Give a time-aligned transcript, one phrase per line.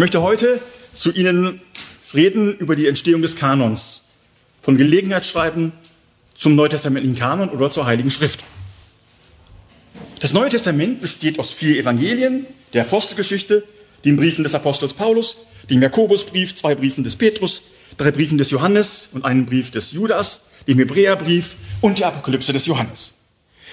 [0.00, 0.60] möchte heute
[0.94, 1.60] zu Ihnen
[2.14, 4.06] reden über die Entstehung des Kanons,
[4.62, 5.72] von Gelegenheitsschreiben
[6.34, 8.40] zum neutestamentlichen Kanon oder zur Heiligen Schrift.
[10.18, 13.62] Das Neue Testament besteht aus vier Evangelien, der Apostelgeschichte,
[14.06, 15.36] den Briefen des Apostels Paulus,
[15.68, 17.64] dem Jakobusbrief, zwei Briefen des Petrus,
[17.98, 22.64] drei Briefen des Johannes und einen Brief des Judas, dem Hebräerbrief und die Apokalypse des
[22.64, 23.16] Johannes.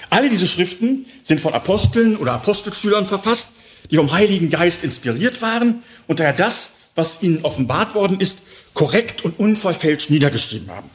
[0.09, 3.54] Alle diese Schriften sind von Aposteln oder Apostelschülern verfasst,
[3.91, 8.39] die vom Heiligen Geist inspiriert waren und daher das, was ihnen offenbart worden ist,
[8.73, 10.89] korrekt und unverfälscht niedergeschrieben haben.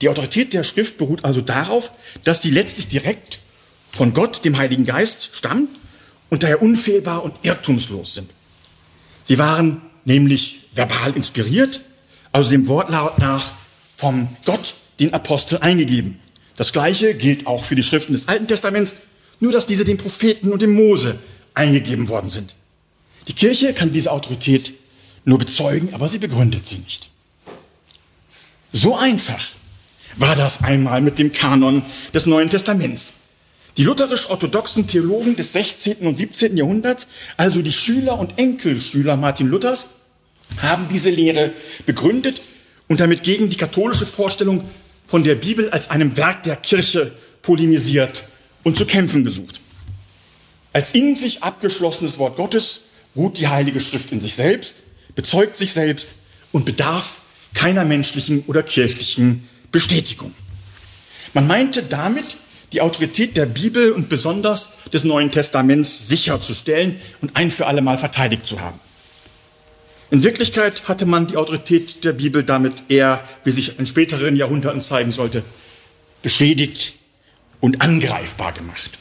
[0.00, 1.92] Die Autorität der Schrift beruht also darauf,
[2.24, 3.40] dass sie letztlich direkt
[3.92, 5.68] von Gott, dem Heiligen Geist, stammen
[6.30, 8.30] und daher unfehlbar und irrtumslos sind.
[9.24, 11.80] Sie waren nämlich verbal inspiriert,
[12.32, 13.52] also dem Wortlaut nach
[13.96, 16.18] vom Gott, den Apostel, eingegeben.
[16.56, 18.96] Das Gleiche gilt auch für die Schriften des Alten Testaments,
[19.40, 21.18] nur dass diese dem Propheten und dem Mose
[21.54, 22.54] eingegeben worden sind.
[23.28, 24.72] Die Kirche kann diese Autorität
[25.24, 27.10] nur bezeugen, aber sie begründet sie nicht.
[28.72, 29.44] So einfach
[30.16, 31.82] war das einmal mit dem Kanon
[32.14, 33.14] des Neuen Testaments.
[33.76, 36.06] Die lutherisch-orthodoxen Theologen des 16.
[36.06, 36.56] und 17.
[36.56, 39.86] Jahrhunderts, also die Schüler und Enkelschüler Martin Luthers,
[40.58, 41.52] haben diese Lehre
[41.86, 42.42] begründet
[42.88, 44.64] und damit gegen die katholische Vorstellung
[45.06, 48.24] von der Bibel als einem Werk der Kirche polemisiert
[48.64, 49.60] und zu kämpfen gesucht.
[50.72, 52.82] Als in sich abgeschlossenes Wort Gottes
[53.16, 54.82] ruht die Heilige Schrift in sich selbst,
[55.14, 56.14] bezeugt sich selbst
[56.52, 57.20] und bedarf
[57.54, 60.34] keiner menschlichen oder kirchlichen Bestätigung.
[61.34, 62.36] Man meinte damit,
[62.72, 67.98] die Autorität der Bibel und besonders des Neuen Testaments sicherzustellen und ein für alle Mal
[67.98, 68.78] verteidigt zu haben.
[70.12, 74.82] In Wirklichkeit hatte man die Autorität der Bibel damit eher, wie sich in späteren Jahrhunderten
[74.82, 75.42] zeigen sollte,
[76.22, 76.94] beschädigt
[77.60, 78.99] und angreifbar gemacht.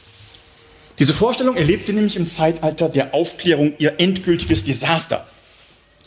[1.00, 5.25] Diese Vorstellung erlebte nämlich im Zeitalter der Aufklärung ihr endgültiges Desaster,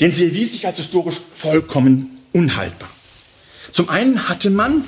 [0.00, 2.90] denn sie erwies sich als historisch vollkommen unhaltbar.
[3.72, 4.84] Zum einen hatte man,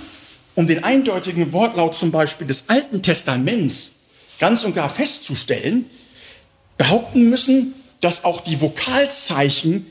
[0.55, 3.95] um den eindeutigen Wortlaut zum Beispiel des Alten Testaments
[4.39, 5.87] ganz und gar festzustellen,
[6.77, 9.87] behaupten müssen, dass auch die Vokalzeichen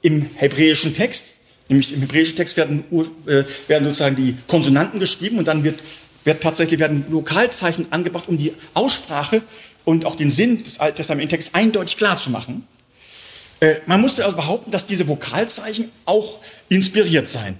[0.00, 1.34] im hebräischen Text,
[1.68, 2.84] nämlich im hebräischen Text werden,
[3.26, 5.78] äh, werden sozusagen die Konsonanten geschrieben und dann wird,
[6.24, 9.42] wird tatsächlich werden Lokalzeichen angebracht, um die Aussprache
[9.84, 12.66] und auch den Sinn des Alten Testamentstexts eindeutig klar zu machen.
[13.60, 16.38] Äh, man musste also behaupten, dass diese Vokalzeichen auch
[16.68, 17.58] inspiriert seien.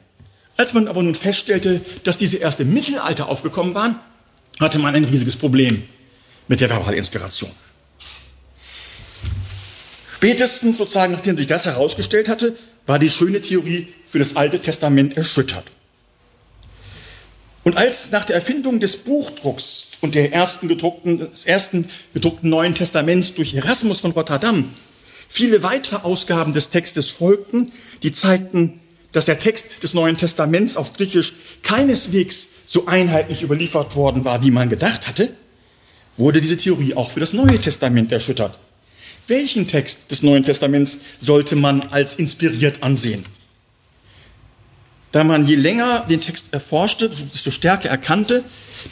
[0.57, 3.97] Als man aber nun feststellte, dass diese erst im Mittelalter aufgekommen waren,
[4.61, 5.85] hatte man ein riesiges Problem
[6.47, 7.51] mit der Verbalinspiration.
[10.15, 12.57] Spätestens sozusagen, nachdem sich das herausgestellt hatte,
[12.87, 15.65] war die schöne Theorie für das Alte Testament erschüttert.
[17.65, 22.75] Und als nach der Erfindung des Buchdrucks und der ersten gedruckten, des ersten gedruckten Neuen
[22.75, 24.69] Testaments durch Erasmus von Rotterdam
[25.33, 28.81] viele weitere Ausgaben des Textes folgten, die zeigten,
[29.13, 34.51] dass der Text des Neuen Testaments auf Griechisch keineswegs so einheitlich überliefert worden war, wie
[34.51, 35.31] man gedacht hatte,
[36.19, 38.59] wurde diese Theorie auch für das Neue Testament erschüttert.
[39.27, 43.25] Welchen Text des Neuen Testaments sollte man als inspiriert ansehen?
[45.13, 48.43] Da man je länger den Text erforschte, desto stärker erkannte,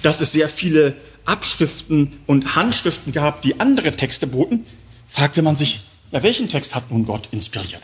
[0.03, 0.95] dass es sehr viele
[1.25, 4.67] Abschriften und Handschriften gab, die andere Texte boten,
[5.09, 5.81] fragte man sich,
[6.13, 7.83] ja, welchen Text hat nun Gott inspiriert?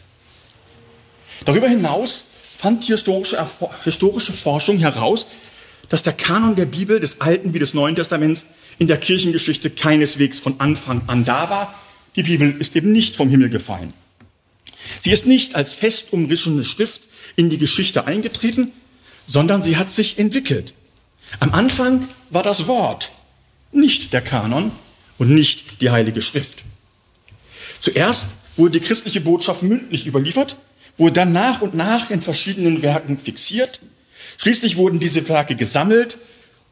[1.45, 2.27] Darüber hinaus
[2.59, 3.45] fand die historische,
[3.85, 5.27] historische Forschung heraus,
[5.89, 8.47] dass der Kanon der Bibel des Alten wie des Neuen Testaments
[8.79, 11.75] in der Kirchengeschichte keineswegs von Anfang an da war,
[12.17, 13.93] die Bibel ist eben nicht vom Himmel gefallen.
[15.01, 17.03] Sie ist nicht als fest umrissene Schrift
[17.37, 18.73] in die Geschichte eingetreten,
[19.27, 20.73] sondern sie hat sich entwickelt.
[21.41, 23.11] Am Anfang war das Wort,
[23.73, 24.73] nicht der Kanon
[25.19, 26.59] und nicht die Heilige Schrift.
[27.81, 30.57] Zuerst wurde die christliche Botschaft mündlich überliefert,
[30.97, 33.81] wurde dann nach und nach in verschiedenen Werken fixiert.
[34.39, 36.19] Schließlich wurden diese Werke gesammelt,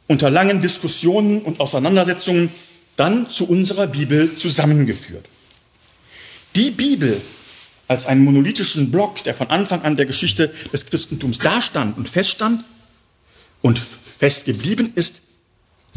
[0.06, 2.50] unter langen Diskussionen und Auseinandersetzungen
[2.96, 5.26] dann zu unserer Bibel zusammengeführt.
[6.56, 7.20] Die Bibel
[7.88, 12.64] als einen monolithischen Block, der von Anfang an der Geschichte des Christentums dastand und feststand
[13.62, 13.80] und
[14.18, 15.22] festgeblieben ist,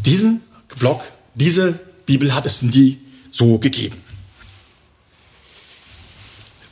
[0.06, 0.42] diesen
[0.80, 1.04] Block,
[1.36, 3.00] diese Bibel hat es nie
[3.32, 3.98] so gegeben.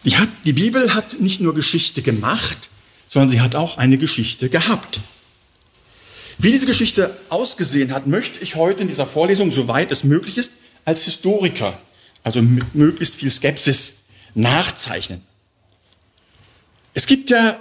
[0.03, 2.69] Die, hat, die Bibel hat nicht nur Geschichte gemacht,
[3.07, 4.99] sondern sie hat auch eine Geschichte gehabt.
[6.37, 10.51] Wie diese Geschichte ausgesehen hat, möchte ich heute in dieser Vorlesung, soweit es möglich ist,
[10.83, 11.79] als Historiker
[12.25, 14.04] also mit möglichst viel Skepsis
[14.35, 15.21] nachzeichnen.
[16.93, 17.59] Es gibt ja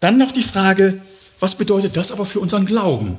[0.00, 1.00] dann noch die Frage,
[1.38, 3.18] was bedeutet das aber für unseren Glauben?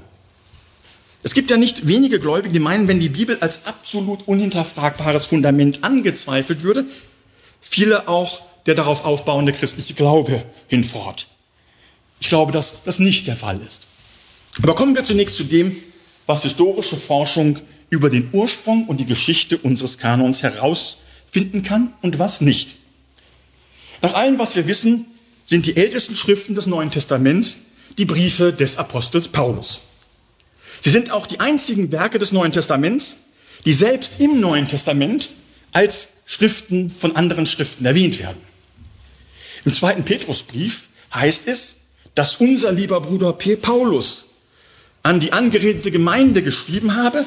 [1.23, 5.83] Es gibt ja nicht wenige Gläubige, die meinen, wenn die Bibel als absolut unhinterfragbares Fundament
[5.83, 6.85] angezweifelt würde,
[7.61, 11.27] viele auch der darauf aufbauende christliche Glaube hinfort.
[12.19, 13.81] Ich glaube, dass das nicht der Fall ist.
[14.61, 15.75] Aber kommen wir zunächst zu dem,
[16.25, 17.59] was historische Forschung
[17.89, 22.75] über den Ursprung und die Geschichte unseres Kanons herausfinden kann und was nicht.
[24.03, 25.05] Nach allem, was wir wissen,
[25.45, 27.59] sind die ältesten Schriften des Neuen Testaments
[27.97, 29.79] die Briefe des Apostels Paulus.
[30.81, 33.15] Sie sind auch die einzigen Werke des Neuen Testaments,
[33.63, 35.29] die selbst im Neuen Testament
[35.71, 38.41] als Schriften von anderen Schriften erwähnt werden.
[39.63, 41.77] Im zweiten Petrusbrief heißt es,
[42.13, 43.55] dass unser lieber Bruder P.
[43.55, 44.31] Paulus
[45.01, 47.25] an die angeredete Gemeinde geschrieben habe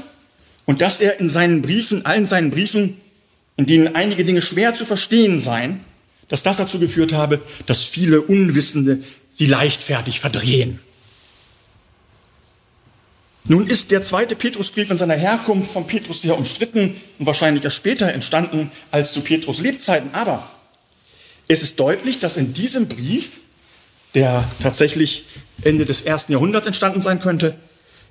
[0.66, 3.00] und dass er in seinen Briefen, allen seinen Briefen,
[3.56, 5.80] in denen einige Dinge schwer zu verstehen seien,
[6.28, 10.80] dass das dazu geführt habe, dass viele Unwissende sie leichtfertig verdrehen.
[13.44, 17.76] Nun ist der zweite Petrusbrief in seiner Herkunft von Petrus sehr umstritten und wahrscheinlich erst
[17.76, 20.10] später entstanden als zu Petrus Lebzeiten.
[20.14, 20.50] Aber
[21.46, 23.38] es ist deutlich, dass in diesem Brief,
[24.14, 25.26] der tatsächlich
[25.62, 27.56] Ende des ersten Jahrhunderts entstanden sein könnte,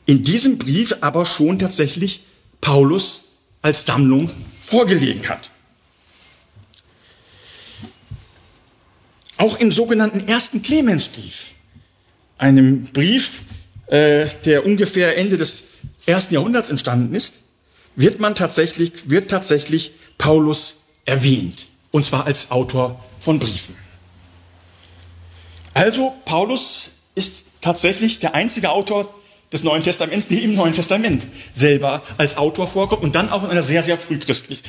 [0.06, 2.22] in diesem Brief aber schon tatsächlich
[2.62, 3.24] Paulus
[3.62, 4.30] als Sammlung
[4.66, 5.50] vorgelegen hat.
[9.38, 11.52] Auch im sogenannten ersten Clemensbrief,
[12.38, 13.42] einem Brief,
[13.88, 15.66] äh, der ungefähr Ende des
[16.06, 17.34] ersten Jahrhunderts entstanden ist,
[17.96, 21.68] wird man tatsächlich, wird tatsächlich Paulus erwähnt.
[21.92, 23.76] Und zwar als Autor von Briefen.
[25.74, 29.14] Also, Paulus ist tatsächlich der einzige Autor
[29.52, 33.50] des Neuen Testaments, der im Neuen Testament selber als Autor vorkommt und dann auch in
[33.50, 34.20] einer sehr, sehr, früh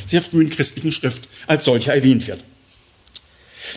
[0.06, 2.40] sehr frühen christlichen Schrift als solcher erwähnt wird.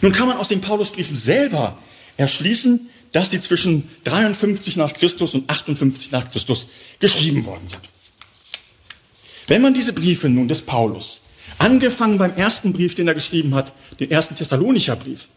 [0.01, 1.77] Nun kann man aus den Paulusbriefen selber
[2.17, 6.67] erschließen, dass sie zwischen 53 nach Christus und 58 nach Christus
[6.99, 7.81] geschrieben worden sind.
[9.47, 11.21] Wenn man diese Briefe nun des Paulus,
[11.57, 15.27] angefangen beim ersten Brief, den er geschrieben hat, den ersten Thessalonicher Brief,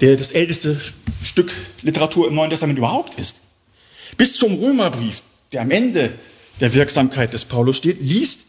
[0.00, 0.80] der das älteste
[1.22, 3.36] Stück Literatur im Neuen Testament überhaupt ist,
[4.16, 5.22] bis zum Römerbrief,
[5.52, 6.12] der am Ende
[6.60, 8.42] der Wirksamkeit des Paulus steht, liest,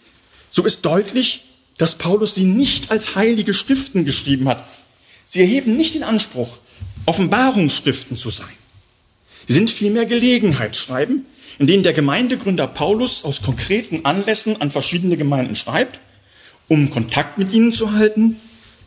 [0.49, 1.45] so ist deutlich,
[1.77, 4.67] dass Paulus sie nicht als heilige Schriften geschrieben hat.
[5.31, 6.57] Sie erheben nicht den Anspruch,
[7.05, 8.49] Offenbarungsschriften zu sein.
[9.47, 11.25] Sie sind vielmehr Gelegenheitsschreiben,
[11.57, 16.01] in denen der Gemeindegründer Paulus aus konkreten Anlässen an verschiedene Gemeinden schreibt,
[16.67, 18.41] um Kontakt mit ihnen zu halten,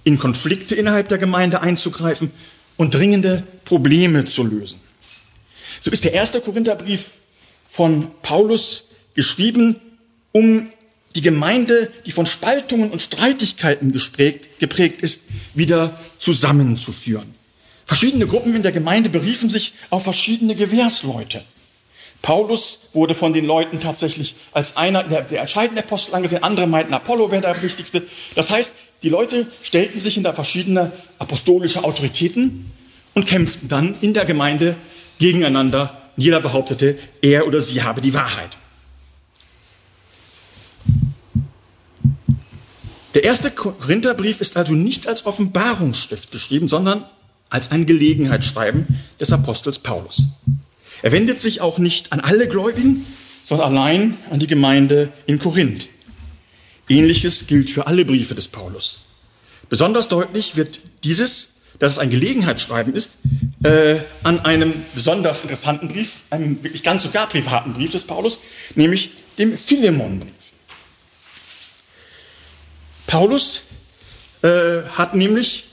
[0.05, 2.31] in Konflikte innerhalb der Gemeinde einzugreifen
[2.76, 4.81] und dringende Probleme zu lösen.
[5.81, 7.12] So ist der erste Korintherbrief
[7.67, 9.76] von Paulus geschrieben,
[10.32, 10.69] um
[11.14, 15.22] die Gemeinde, die von Spaltungen und Streitigkeiten geprägt, ist,
[15.55, 17.34] wieder zusammenzuführen.
[17.87, 21.43] Verschiedene Gruppen in der Gemeinde beriefen sich auf verschiedene Gewährsleute.
[22.22, 26.43] Paulus wurde von den Leuten tatsächlich als einer der, der entscheidende Apostel angesehen.
[26.43, 28.02] Andere meinten, Apollo wäre der wichtigste.
[28.34, 32.72] Das heißt, die Leute stellten sich hinter verschiedene apostolische Autoritäten
[33.12, 34.75] und kämpften dann in der Gemeinde
[35.19, 36.00] gegeneinander.
[36.17, 38.50] Jeder behauptete, er oder sie habe die Wahrheit.
[43.14, 47.05] Der erste Korintherbrief ist also nicht als Offenbarungsschrift geschrieben, sondern
[47.49, 48.87] als ein Gelegenheitsschreiben
[49.20, 50.25] des Apostels Paulus.
[51.02, 53.06] Er wendet sich auch nicht an alle Gläubigen,
[53.44, 55.87] sondern allein an die Gemeinde in Korinth.
[56.88, 58.98] Ähnliches gilt für alle Briefe des Paulus.
[59.69, 63.19] Besonders deutlich wird dieses, dass es ein Gelegenheitsschreiben ist,
[63.62, 68.39] äh, an einem besonders interessanten Brief, einem wirklich ganz sogar privaten Brief des Paulus,
[68.74, 70.32] nämlich dem Philemonbrief.
[73.06, 73.63] Paulus
[74.43, 75.65] äh, hat nämlich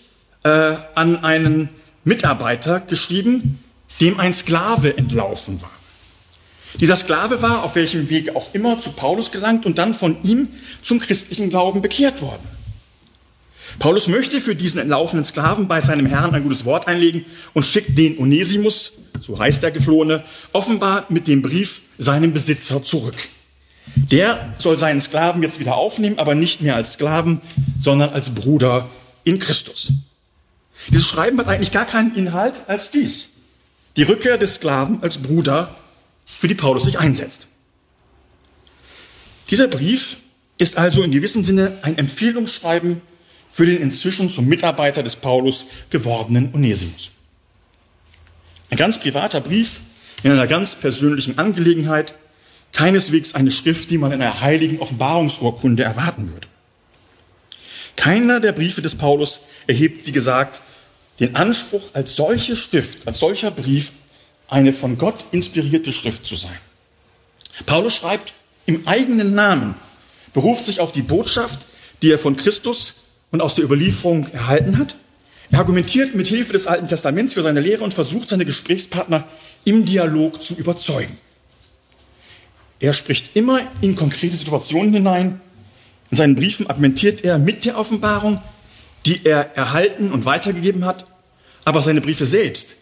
[0.44, 1.70] äh, an einen
[2.04, 3.60] Mitarbeiter geschrieben,
[4.00, 5.72] dem ein Sklave entlaufen war.
[6.80, 10.50] Dieser Sklave war auf welchem Weg auch immer zu Paulus gelangt und dann von ihm
[10.82, 12.48] zum christlichen Glauben bekehrt worden.
[13.80, 17.98] Paulus möchte für diesen entlaufenen Sklaven bei seinem Herrn ein gutes Wort einlegen und schickt
[17.98, 20.24] den Onesimus, so heißt der Geflohene,
[20.54, 23.16] offenbar mit dem Brief seinem Besitzer zurück.
[23.96, 27.42] Der soll seinen Sklaven jetzt wieder aufnehmen, aber nicht mehr als Sklaven,
[27.80, 28.90] sondern als Bruder
[29.24, 29.94] in Christus.
[30.90, 33.32] Dieses Schreiben hat eigentlich gar keinen Inhalt als dies.
[33.96, 35.76] Die Rückkehr des Sklaven als Bruder,
[36.26, 37.48] für die Paulus sich einsetzt.
[39.50, 40.18] Dieser Brief
[40.58, 43.02] ist also in gewissem Sinne ein Empfehlungsschreiben
[43.52, 47.12] für den inzwischen zum Mitarbeiter des Paulus gewordenen Onesimus.
[48.70, 49.82] Ein ganz privater Brief
[50.24, 52.16] in einer ganz persönlichen Angelegenheit,
[52.72, 56.48] keineswegs eine Schrift, die man in einer heiligen Offenbarungsurkunde erwarten würde.
[57.96, 60.62] Keiner der Briefe des Paulus erhebt, wie gesagt,
[61.20, 63.92] den Anspruch, als solche Schrift, als solcher Brief
[64.48, 66.58] eine von Gott inspirierte Schrift zu sein.
[67.66, 68.34] Paulus schreibt
[68.66, 69.76] im eigenen Namen,
[70.34, 71.60] beruft sich auf die Botschaft,
[72.02, 72.96] die er von Christus
[73.32, 74.96] und aus der Überlieferung erhalten hat.
[75.52, 79.26] Er argumentiert mit Hilfe des Alten Testaments für seine Lehre und versucht seine Gesprächspartner
[79.66, 81.18] im Dialog zu überzeugen.
[82.82, 85.40] Er spricht immer in konkrete Situationen hinein.
[86.10, 88.42] In seinen Briefen argumentiert er mit der Offenbarung,
[89.06, 91.06] die er erhalten und weitergegeben hat,
[91.64, 92.76] aber seine Briefe selbst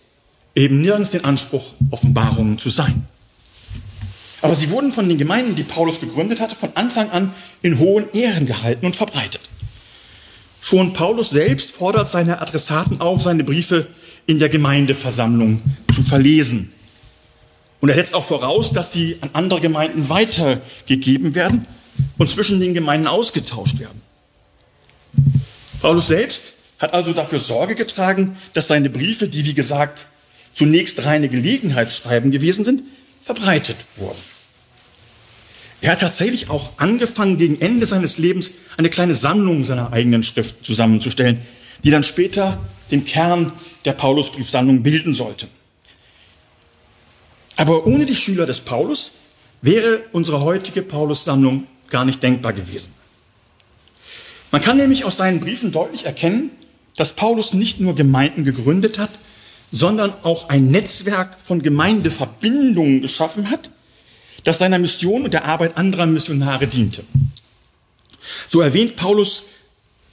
[0.55, 3.05] eben nirgends den Anspruch, Offenbarungen zu sein.
[4.41, 8.11] Aber sie wurden von den Gemeinden, die Paulus gegründet hatte, von Anfang an in hohen
[8.13, 9.41] Ehren gehalten und verbreitet.
[10.61, 13.87] Schon Paulus selbst fordert seine Adressaten auf, seine Briefe
[14.25, 15.61] in der Gemeindeversammlung
[15.93, 16.71] zu verlesen.
[17.81, 21.65] Und er setzt auch voraus, dass sie an andere Gemeinden weitergegeben werden
[22.17, 24.01] und zwischen den Gemeinden ausgetauscht werden.
[25.81, 30.07] Paulus selbst hat also dafür Sorge getragen, dass seine Briefe, die wie gesagt
[30.53, 32.83] zunächst reine Gelegenheitsschreiben gewesen sind,
[33.23, 34.19] verbreitet wurden.
[35.81, 40.63] Er hat tatsächlich auch angefangen, gegen Ende seines Lebens eine kleine Sammlung seiner eigenen Schriften
[40.65, 41.39] zusammenzustellen,
[41.83, 42.59] die dann später
[42.91, 43.53] den Kern
[43.85, 45.47] der Paulusbriefsammlung bilden sollte.
[47.59, 49.11] Aber ohne die Schüler des Paulus
[49.61, 52.93] wäre unsere heutige Paulussammlung gar nicht denkbar gewesen.
[54.49, 56.51] Man kann nämlich aus seinen Briefen deutlich erkennen,
[56.95, 59.09] dass Paulus nicht nur Gemeinden gegründet hat,
[59.73, 63.69] sondern auch ein Netzwerk von Gemeindeverbindungen geschaffen hat,
[64.45, 67.03] das seiner Mission und der Arbeit anderer Missionare diente.
[68.47, 69.43] So erwähnt Paulus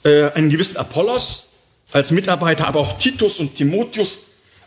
[0.03, 1.47] äh, einen gewissen Apollos
[1.93, 4.17] als Mitarbeiter, aber auch Titus und Timotheus,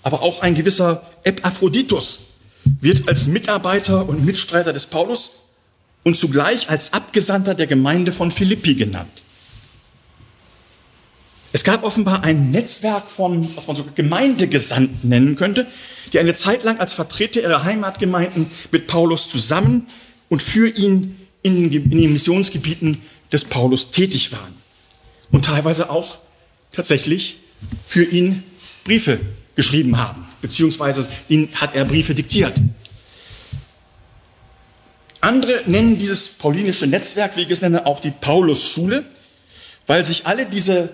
[0.02, 2.29] aber auch ein gewisser Epaphroditus
[2.64, 5.30] wird als Mitarbeiter und Mitstreiter des Paulus
[6.02, 9.22] und zugleich als Abgesandter der Gemeinde von Philippi genannt.
[11.52, 15.66] Es gab offenbar ein Netzwerk von, was man so Gemeindegesandten nennen könnte,
[16.12, 19.86] die eine Zeit lang als Vertreter ihrer Heimatgemeinden mit Paulus zusammen
[20.28, 23.02] und für ihn in in den Missionsgebieten
[23.32, 24.54] des Paulus tätig waren.
[25.32, 26.18] Und teilweise auch
[26.72, 27.38] tatsächlich
[27.86, 28.42] für ihn
[28.84, 29.20] Briefe
[29.54, 32.54] geschrieben haben, beziehungsweise ihn hat er Briefe diktiert.
[35.20, 39.04] Andere nennen dieses paulinische Netzwerk, wie ich es nenne, auch die Paulus-Schule,
[39.86, 40.90] weil sich alle diese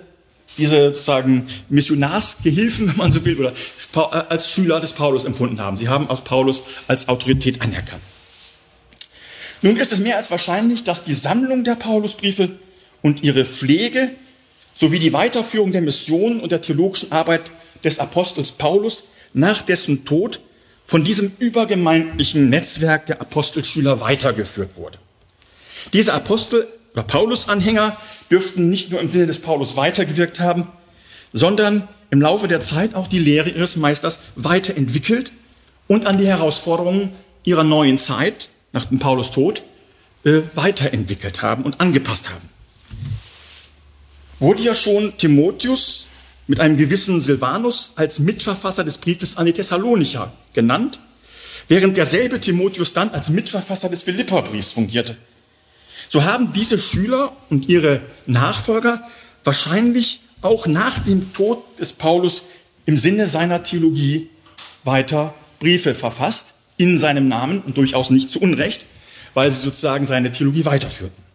[0.58, 3.52] diese sozusagen Missionarsgehilfen, wenn man so will, oder
[3.94, 3.98] äh,
[4.28, 5.76] als Schüler des Paulus empfunden haben.
[5.76, 8.02] Sie haben auch Paulus als Autorität anerkannt.
[9.62, 12.50] Nun ist es mehr als wahrscheinlich, dass die Sammlung der Paulusbriefe
[13.02, 14.10] und ihre Pflege
[14.76, 17.42] sowie die Weiterführung der Mission und der theologischen Arbeit
[17.82, 19.04] des Apostels Paulus
[19.36, 20.40] nach dessen Tod
[20.86, 24.98] von diesem übergemeindlichen Netzwerk der Apostelschüler weitergeführt wurde.
[25.92, 27.96] Diese Apostel oder Paulus-Anhänger
[28.30, 30.68] dürften nicht nur im Sinne des Paulus weitergewirkt haben,
[31.34, 35.32] sondern im Laufe der Zeit auch die Lehre ihres Meisters weiterentwickelt
[35.86, 37.12] und an die Herausforderungen
[37.44, 39.62] ihrer neuen Zeit nach dem Paulus Tod
[40.24, 42.48] äh, weiterentwickelt haben und angepasst haben.
[44.38, 46.06] Wurde ja schon Timotheus
[46.46, 50.98] mit einem gewissen Silvanus als Mitverfasser des Briefes an die Thessalonicher genannt,
[51.68, 55.16] während derselbe Timotheus dann als Mitverfasser des Philipperbriefs fungierte.
[56.08, 59.02] So haben diese Schüler und ihre Nachfolger
[59.42, 62.44] wahrscheinlich auch nach dem Tod des Paulus
[62.84, 64.30] im Sinne seiner Theologie
[64.84, 68.84] weiter Briefe verfasst, in seinem Namen und durchaus nicht zu Unrecht,
[69.34, 71.25] weil sie sozusagen seine Theologie weiterführten.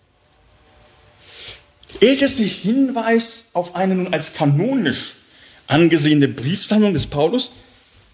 [2.00, 5.16] Älteste Hinweis auf eine nun als kanonisch
[5.68, 7.52] angesehene Briefsammlung des Paulus,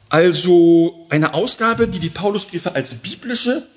[0.09, 3.67] also eine Ausgabe, die die Paulusbriefe als biblische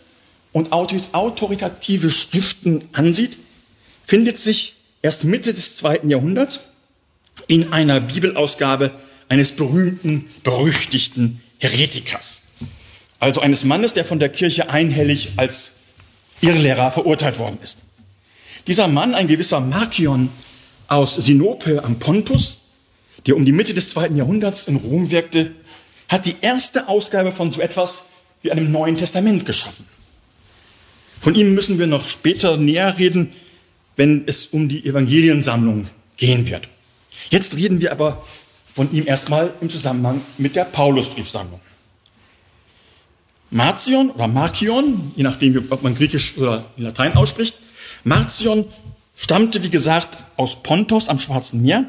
[0.52, 3.37] und autoritative Schriften ansieht,
[4.04, 6.61] findet sich erst Mitte des zweiten Jahrhunderts
[7.47, 8.92] in einer Bibelausgabe
[9.28, 12.42] eines berühmten, berüchtigten Heretikers.
[13.19, 15.73] Also eines Mannes, der von der Kirche einhellig als
[16.40, 17.78] Irrlehrer verurteilt worden ist.
[18.67, 20.29] Dieser Mann, ein gewisser Markion
[20.88, 22.62] aus Sinope am Pontus,
[23.26, 25.52] der um die Mitte des zweiten Jahrhunderts in Rom wirkte,
[26.09, 28.07] hat die erste Ausgabe von so etwas
[28.43, 29.87] wie einem Neuen Testament geschaffen.
[31.21, 33.31] Von ihm müssen wir noch später näher reden,
[33.97, 35.87] wenn es um die Evangeliensammlung
[36.17, 36.69] gehen wird.
[37.31, 38.25] Jetzt reden wir aber
[38.75, 41.61] von ihm erstmal im Zusammenhang mit der Paulusbriefsammlung.
[43.50, 47.57] Marcion oder Markion, je nachdem, ob man Griechisch oder Latein ausspricht,
[48.04, 48.64] Marcion
[49.16, 51.85] stammte, wie gesagt, aus Pontos am Schwarzen Meer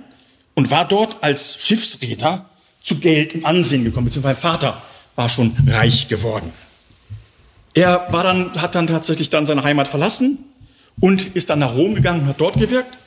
[0.53, 2.45] und war dort als Schiffsräder
[2.81, 4.81] zu Geld und Ansehen gekommen, beziehungsweise mein Vater
[5.15, 6.51] war schon reich geworden.
[7.73, 10.39] Er war dann, hat dann tatsächlich dann seine Heimat verlassen
[10.99, 12.97] und ist dann nach Rom gegangen und hat dort gewirkt.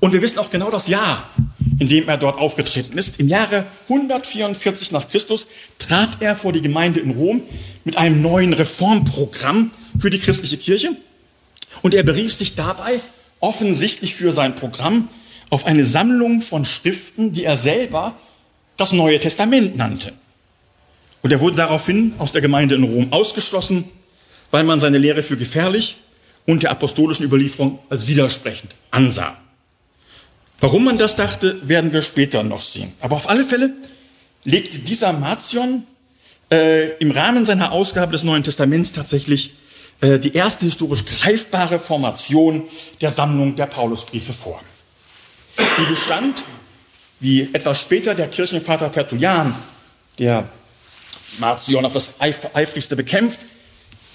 [0.00, 1.30] Und wir wissen auch genau das Jahr,
[1.78, 3.18] in dem er dort aufgetreten ist.
[3.18, 5.46] Im Jahre 144 nach Christus
[5.78, 7.42] trat er vor die Gemeinde in Rom
[7.84, 10.90] mit einem neuen Reformprogramm für die christliche Kirche.
[11.84, 12.98] Und er berief sich dabei
[13.40, 15.10] offensichtlich für sein Programm
[15.50, 18.14] auf eine Sammlung von Schriften, die er selber
[18.78, 20.14] das Neue Testament nannte.
[21.20, 23.84] Und er wurde daraufhin aus der Gemeinde in Rom ausgeschlossen,
[24.50, 25.96] weil man seine Lehre für gefährlich
[26.46, 29.36] und der apostolischen Überlieferung als widersprechend ansah.
[30.60, 32.94] Warum man das dachte, werden wir später noch sehen.
[33.00, 33.74] Aber auf alle Fälle
[34.44, 35.82] legte dieser Marcion
[36.50, 39.52] äh, im Rahmen seiner Ausgabe des Neuen Testaments tatsächlich
[40.00, 42.64] äh, die erste historisch greifbare Formation
[43.00, 44.60] der Sammlung der Paulusbriefe vor.
[45.56, 46.42] Sie bestand,
[47.20, 49.54] wie etwas später der Kirchenvater Tertullian,
[50.18, 50.48] der
[51.38, 53.40] Marcion auf das eifrigste bekämpft,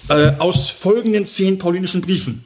[0.08, 2.44] äh, aus folgenden zehn paulinischen Briefen.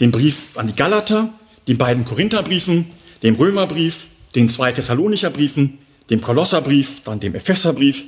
[0.00, 1.30] Dem Brief an die Galater,
[1.68, 2.90] den beiden Korintherbriefen,
[3.22, 5.78] dem Römerbrief, den zwei Thessalonicher Briefen,
[6.10, 8.04] dem Kolosserbrief, dann dem Epheserbrief,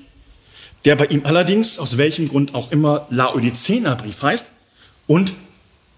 [0.84, 4.46] der bei ihm allerdings, aus welchem Grund auch immer, Laodicenerbrief heißt,
[5.06, 5.32] und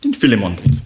[0.05, 0.77] den Philemonbrief.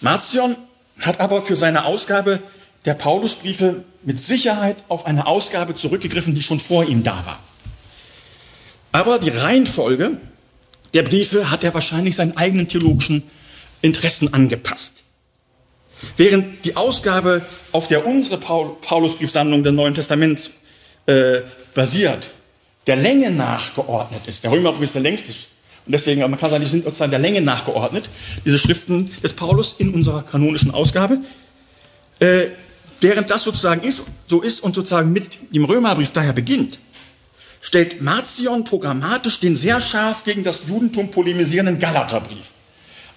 [0.00, 0.56] Marcion
[1.00, 2.40] hat aber für seine Ausgabe
[2.84, 7.38] der Paulusbriefe mit Sicherheit auf eine Ausgabe zurückgegriffen, die schon vor ihm da war.
[8.92, 10.18] Aber die Reihenfolge
[10.92, 13.24] der Briefe hat er wahrscheinlich seinen eigenen theologischen
[13.82, 15.02] Interessen angepasst.
[16.16, 20.50] Während die Ausgabe, auf der unsere Paul Paulusbriefsammlung des Neuen Testaments
[21.06, 21.40] äh,
[21.74, 22.30] basiert,
[22.86, 24.44] der Länge nachgeordnet ist.
[24.44, 25.32] Der Römerbrief ist der längste.
[25.86, 28.08] Und deswegen, man kann sagen, die sind sozusagen der Länge nachgeordnet,
[28.44, 31.18] diese Schriften des Paulus in unserer kanonischen Ausgabe.
[32.20, 32.46] Äh,
[33.00, 36.78] während das sozusagen ist, so ist und sozusagen mit dem Römerbrief daher beginnt,
[37.60, 42.52] stellt Marcion programmatisch den sehr scharf gegen das Judentum polemisierenden Galaterbrief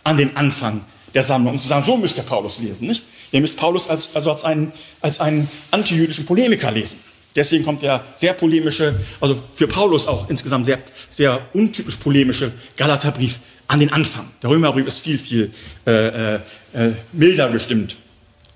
[0.03, 0.81] an den Anfang
[1.13, 3.05] der Sammlung, um zu sagen, so müsst ihr Paulus lesen, nicht?
[3.31, 4.71] Ihr müsst Paulus als, also als einen,
[5.01, 6.99] als einen antijüdischen Polemiker lesen.
[7.37, 10.79] Deswegen kommt der sehr polemische, also für Paulus auch insgesamt sehr,
[11.09, 14.27] sehr untypisch polemische Galaterbrief an den Anfang.
[14.41, 15.53] Der Römerbrief ist viel, viel
[15.85, 16.39] äh, äh,
[16.73, 17.95] äh milder gestimmt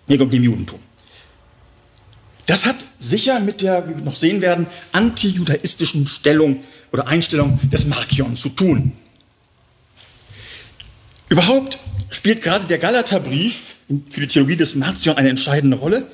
[0.07, 0.79] gegen dem Judentum.
[2.47, 7.85] Das hat sicher mit der, wie wir noch sehen werden, antijudaistischen Stellung oder Einstellung des
[7.85, 8.93] Markion zu tun.
[11.29, 11.77] Überhaupt
[12.09, 13.75] spielt gerade der Galaterbrief
[14.09, 16.07] für die Theologie des Marcion eine entscheidende Rolle,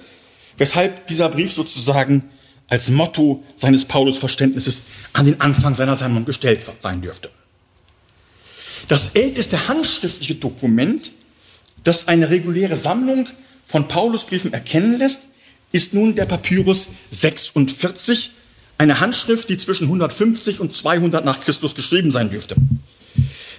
[0.58, 2.30] weshalb dieser Brief sozusagen
[2.68, 7.30] als Motto seines Paulus-Verständnisses an den Anfang seiner Sammlung gestellt sein dürfte.
[8.88, 11.12] Das älteste handschriftliche Dokument,
[11.84, 13.28] das eine reguläre Sammlung
[13.66, 15.24] von Paulusbriefen erkennen lässt,
[15.72, 18.32] ist nun der Papyrus 46,
[18.78, 22.56] eine Handschrift, die zwischen 150 und 200 nach Christus geschrieben sein dürfte.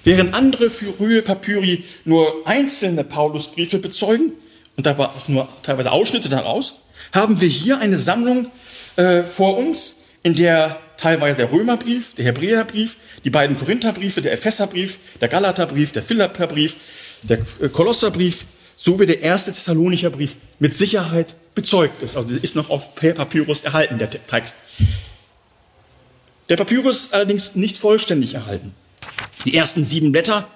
[0.04, 4.32] Während andere frühe Papyri nur einzelne Paulusbriefe bezeugen
[4.76, 6.76] und dabei auch nur teilweise Ausschnitte daraus,
[7.12, 8.46] haben wir hier eine Sammlung
[8.98, 14.98] äh, vor uns, in der teilweise der Römerbrief, der Hebräerbrief, die beiden Korintherbriefe, der Epheserbrief,
[15.20, 16.76] der Galaterbrief, der Philipperbrief,
[17.22, 18.44] der äh, Kolosserbrief
[18.76, 22.16] sowie der erste Thessalonicher Brief mit Sicherheit bezeugt ist.
[22.16, 24.54] Also ist noch auf Papyrus erhalten, der Text.
[26.48, 28.72] Der Papyrus ist allerdings nicht vollständig erhalten.
[29.44, 30.48] Die ersten sieben Blätter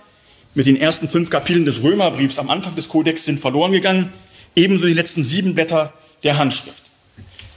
[0.55, 4.13] mit den ersten fünf Kapiteln des Römerbriefs am Anfang des Kodex sind verloren gegangen,
[4.55, 6.92] ebenso die letzten sieben Blätter der Handschrift.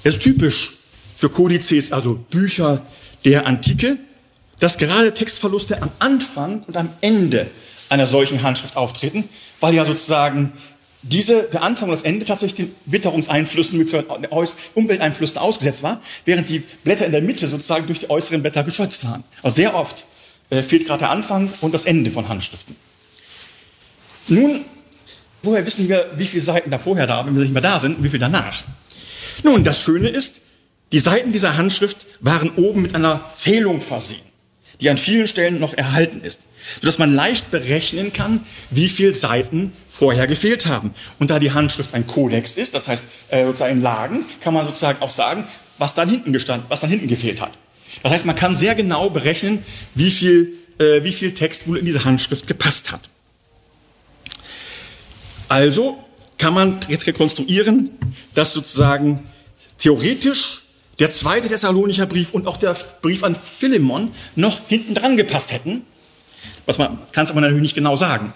[0.05, 0.73] Es ist typisch
[1.17, 2.85] für Kodizes, also Bücher
[3.25, 3.97] der Antike,
[4.59, 7.47] dass gerade Textverluste am Anfang und am Ende
[7.89, 9.27] einer solchen Handschrift auftreten,
[9.59, 10.51] weil ja sozusagen
[11.01, 13.91] diese, der Anfang und das Ende tatsächlich den Witterungseinflüssen, mit
[14.75, 19.05] Umwelteinflüssen ausgesetzt war, während die Blätter in der Mitte sozusagen durch die äußeren Blätter geschützt
[19.05, 19.23] waren.
[19.41, 20.05] Also sehr oft
[20.51, 22.75] äh, fehlt gerade der Anfang und das Ende von Handschriften.
[24.27, 24.65] Nun,
[25.41, 27.97] woher wissen wir, wie viele Seiten da vorher da, wenn wir nicht mehr da sind,
[27.97, 28.61] und wie viele danach?
[29.43, 30.41] Nun, das Schöne ist,
[30.91, 34.21] die Seiten dieser Handschrift waren oben mit einer Zählung versehen,
[34.82, 36.41] die an vielen Stellen noch erhalten ist
[36.80, 40.93] sodass man leicht berechnen kann, wie viele Seiten vorher gefehlt haben.
[41.19, 45.02] Und da die Handschrift ein Kodex ist, das heißt äh, sozusagen Lagen, kann man sozusagen
[45.02, 45.45] auch sagen,
[45.78, 47.52] was dann hinten gestanden, was dann hinten gefehlt hat.
[48.04, 51.86] Das heißt, man kann sehr genau berechnen, wie viel, äh, wie viel Text wohl in
[51.86, 53.02] diese Handschrift gepasst hat.
[55.48, 56.04] Also
[56.38, 57.91] kann man jetzt rekonstruieren,
[58.34, 59.24] dass sozusagen
[59.78, 60.62] theoretisch
[61.00, 65.86] der zweite Thessalonicher Brief und auch der Brief an Philemon noch hinten dran gepasst hätten,
[66.65, 68.34] was man kann es aber natürlich nicht genau sagen.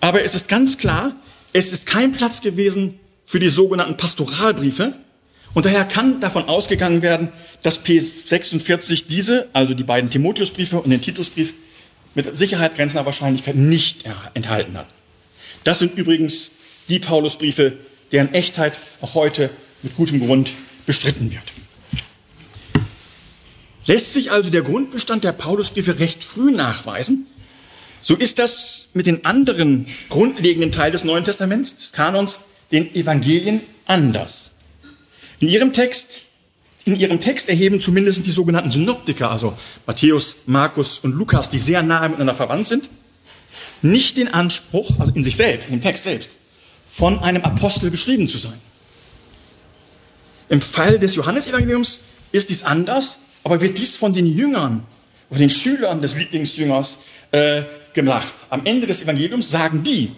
[0.00, 1.12] Aber es ist ganz klar,
[1.52, 4.94] es ist kein Platz gewesen für die sogenannten Pastoralbriefe.
[5.54, 7.28] Und daher kann davon ausgegangen werden,
[7.62, 11.54] dass P46 diese, also die beiden Timotheusbriefe und den Titusbrief,
[12.14, 14.86] mit Sicherheit grenzender Wahrscheinlichkeit nicht enthalten hat.
[15.64, 16.50] Das sind übrigens
[16.88, 17.72] die Paulusbriefe,
[18.12, 19.50] deren Echtheit auch heute
[19.82, 20.52] mit gutem Grund
[20.86, 21.42] bestritten wird.
[23.86, 27.26] Lässt sich also der Grundbestand der Paulusbriefe recht früh nachweisen,
[28.00, 33.62] so ist das mit den anderen grundlegenden Teilen des Neuen Testaments, des Kanons, den Evangelien
[33.86, 34.52] anders.
[35.40, 36.22] In ihrem Text,
[36.84, 41.82] in ihrem Text erheben zumindest die sogenannten Synoptiker, also Matthäus, Markus und Lukas, die sehr
[41.82, 42.90] nahe miteinander verwandt sind,
[43.80, 46.36] nicht den Anspruch, also in sich selbst, in dem Text selbst,
[46.96, 48.60] von einem Apostel geschrieben zu sein.
[50.48, 54.84] Im Fall des Johannesevangeliums ist dies anders, aber wird dies von den Jüngern,
[55.28, 56.98] von den Schülern des Lieblingsjüngers
[57.32, 57.62] äh,
[57.94, 58.32] gemacht.
[58.48, 60.12] Am Ende des Evangeliums sagen die,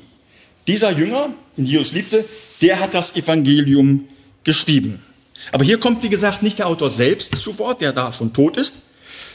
[0.67, 2.27] dieser Jünger, den Jesus liebte,
[2.61, 4.07] der hat das Evangelium
[4.45, 5.03] geschrieben.
[5.53, 8.59] Aber hier kommt, wie gesagt, nicht der Autor selbst zu Wort, der da schon tot
[8.59, 8.75] ist,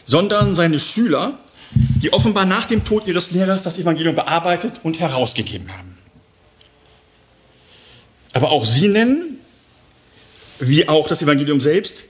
[0.05, 1.39] sondern seine Schüler,
[1.73, 5.90] die offenbar nach dem Tod ihres Lehrers das Evangelium bearbeitet und herausgegeben haben.
[8.33, 9.39] Aber auch sie nennen,
[10.59, 12.05] wie auch das Evangelium selbst,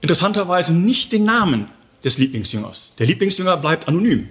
[0.00, 1.68] interessanterweise nicht den Namen
[2.02, 2.92] des Lieblingsjüngers.
[2.98, 4.28] Der Lieblingsjünger bleibt anonym.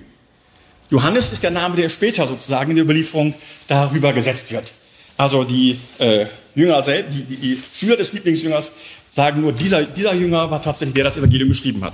[0.89, 3.35] Johannes ist der Name, der später sozusagen in der Überlieferung
[3.67, 4.73] darüber gesetzt wird.
[5.17, 6.25] Also die äh,
[6.55, 8.71] Jünger selbst, die, die, Schüler des Lieblingsjüngers
[9.09, 11.93] sagen nur, dieser, dieser Jünger war tatsächlich der, der das Evangelium geschrieben hat.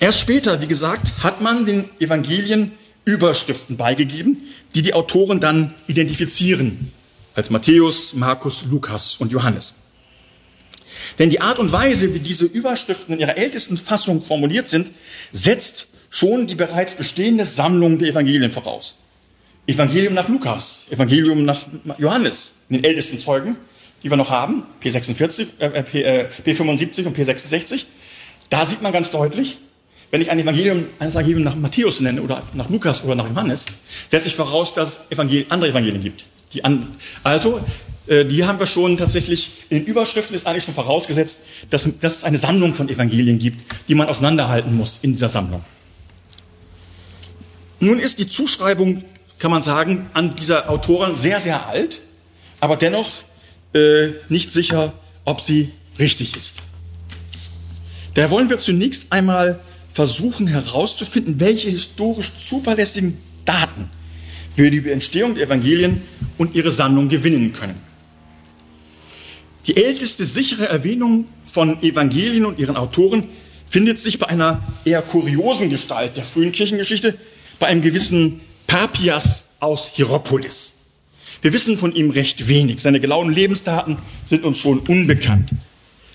[0.00, 2.72] Erst später, wie gesagt, hat man den Evangelien
[3.04, 4.42] Überschriften beigegeben,
[4.74, 6.92] die die Autoren dann identifizieren,
[7.34, 9.74] als Matthäus, Markus, Lukas und Johannes.
[11.18, 14.88] Denn die Art und Weise, wie diese Überschriften in ihrer ältesten Fassung formuliert sind,
[15.32, 18.94] setzt schon die bereits bestehende Sammlung der Evangelien voraus.
[19.66, 21.66] Evangelium nach Lukas, Evangelium nach
[21.98, 23.56] Johannes, den ältesten Zeugen,
[24.02, 27.84] die wir noch haben, P46, äh, P, äh, P75 und P66.
[28.50, 29.58] Da sieht man ganz deutlich,
[30.12, 33.64] wenn ich ein Evangelium, ein Evangelium nach Matthäus nenne oder nach Lukas oder nach Johannes,
[34.08, 36.26] setze ich voraus, dass es Evangel andere Evangelien gibt.
[36.52, 36.86] Die an,
[37.24, 37.60] also,
[38.06, 41.38] äh, die haben wir schon tatsächlich, in Überschriften ist eigentlich schon vorausgesetzt,
[41.70, 45.64] dass, dass es eine Sammlung von Evangelien gibt, die man auseinanderhalten muss in dieser Sammlung.
[47.80, 49.02] Nun ist die Zuschreibung,
[49.38, 52.00] kann man sagen, an dieser Autoren sehr, sehr alt,
[52.60, 53.08] aber dennoch
[53.72, 54.92] äh, nicht sicher,
[55.24, 56.60] ob sie richtig ist.
[58.12, 59.58] Daher wollen wir zunächst einmal
[59.92, 63.90] versuchen herauszufinden, welche historisch zuverlässigen Daten
[64.54, 66.02] wir über die Entstehung der Evangelien
[66.38, 67.76] und ihre Sammlung gewinnen können.
[69.66, 73.24] Die älteste sichere Erwähnung von Evangelien und ihren Autoren
[73.66, 77.16] findet sich bei einer eher kuriosen Gestalt der frühen Kirchengeschichte,
[77.58, 80.74] bei einem gewissen Papias aus Hieropolis.
[81.40, 82.80] Wir wissen von ihm recht wenig.
[82.80, 85.50] Seine genauen Lebensdaten sind uns schon unbekannt.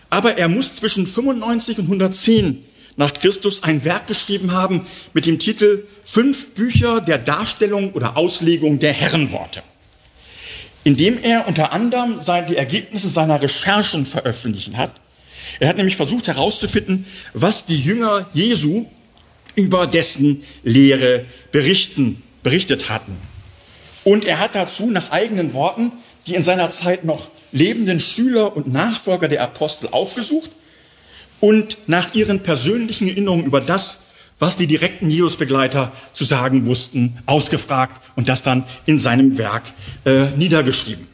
[0.10, 2.64] Aber er muss zwischen 95 und 110
[2.98, 8.80] nach Christus ein Werk geschrieben haben mit dem Titel Fünf Bücher der Darstellung oder Auslegung
[8.80, 9.62] der Herrenworte,
[10.84, 14.92] in dem er unter anderem die Ergebnisse seiner Recherchen veröffentlichen hat.
[15.60, 18.86] Er hat nämlich versucht herauszufinden, was die Jünger Jesu
[19.56, 23.16] über dessen Lehre berichten, berichtet hatten.
[24.04, 25.92] Und er hat dazu nach eigenen Worten
[26.28, 30.52] die in seiner Zeit noch lebenden Schüler und Nachfolger der Apostel aufgesucht
[31.40, 34.08] und nach ihren persönlichen Erinnerungen über das,
[34.40, 39.64] was die direkten Jesus-Begleiter zu sagen wussten, ausgefragt und das dann in seinem Werk
[40.06, 41.08] äh, niedergeschrieben.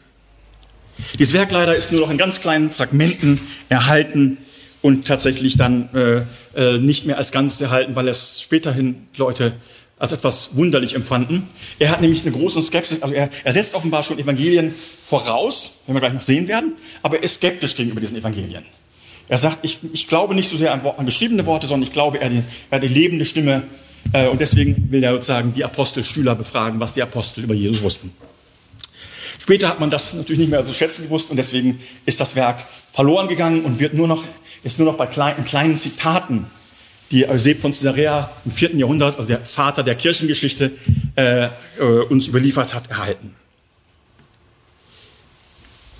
[1.18, 4.38] Dieses Werk leider ist nur noch in ganz kleinen Fragmenten erhalten
[4.82, 6.22] und tatsächlich dann äh,
[6.58, 9.54] äh, nicht mehr als Ganzes erhalten, weil es späterhin Leute
[9.98, 11.44] als etwas wunderlich empfanden.
[11.78, 14.74] Er hat nämlich eine große Skepsis, also er, er setzt offenbar schon Evangelien
[15.06, 18.64] voraus, wenn wir gleich noch sehen werden, aber er ist skeptisch gegenüber diesen Evangelien.
[19.28, 22.18] Er sagt, ich, ich glaube nicht so sehr an, an geschriebene Worte, sondern ich glaube
[22.18, 23.62] eher die, eher die lebende Stimme.
[24.12, 28.12] Äh, und deswegen will er sozusagen die Apostelschüler befragen, was die Apostel über Jesus wussten.
[29.38, 32.64] Später hat man das natürlich nicht mehr so schätzen gewusst und deswegen ist das Werk
[32.92, 34.24] verloren gegangen und wird nur noch
[34.64, 36.46] ist nur noch bei kleinen, kleinen Zitaten,
[37.10, 40.72] die Euseb von Caesarea im vierten Jahrhundert, also der Vater der Kirchengeschichte,
[41.16, 41.50] äh, äh,
[42.08, 43.34] uns überliefert hat, erhalten.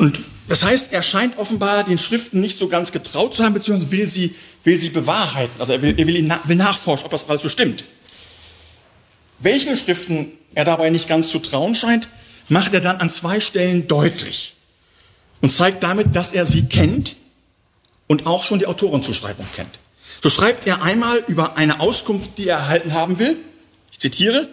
[0.05, 3.91] Und das heißt, er scheint offenbar den Schriften nicht so ganz getraut zu haben, beziehungsweise
[3.91, 5.59] will sie, will sie bewahrheiten.
[5.59, 7.85] Also er will, er will, will nachforschen, ob das alles so stimmt.
[9.39, 12.09] Welchen Schriften er dabei nicht ganz zu trauen scheint,
[12.51, 14.57] macht er dann an zwei Stellen deutlich
[15.41, 17.17] und zeigt damit, dass er sie kennt
[18.07, 19.79] und auch schon die Autorenzuschreibung kennt.
[20.23, 23.39] So schreibt er einmal über eine Auskunft, die er erhalten haben will.
[23.91, 24.51] Ich zitiere.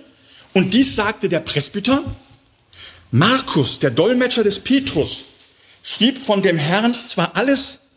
[0.53, 2.05] Und dies sagte der Presbyter.
[3.11, 5.25] Markus, der Dolmetscher des Petrus,
[5.83, 7.89] schrieb von dem Herrn zwar alles,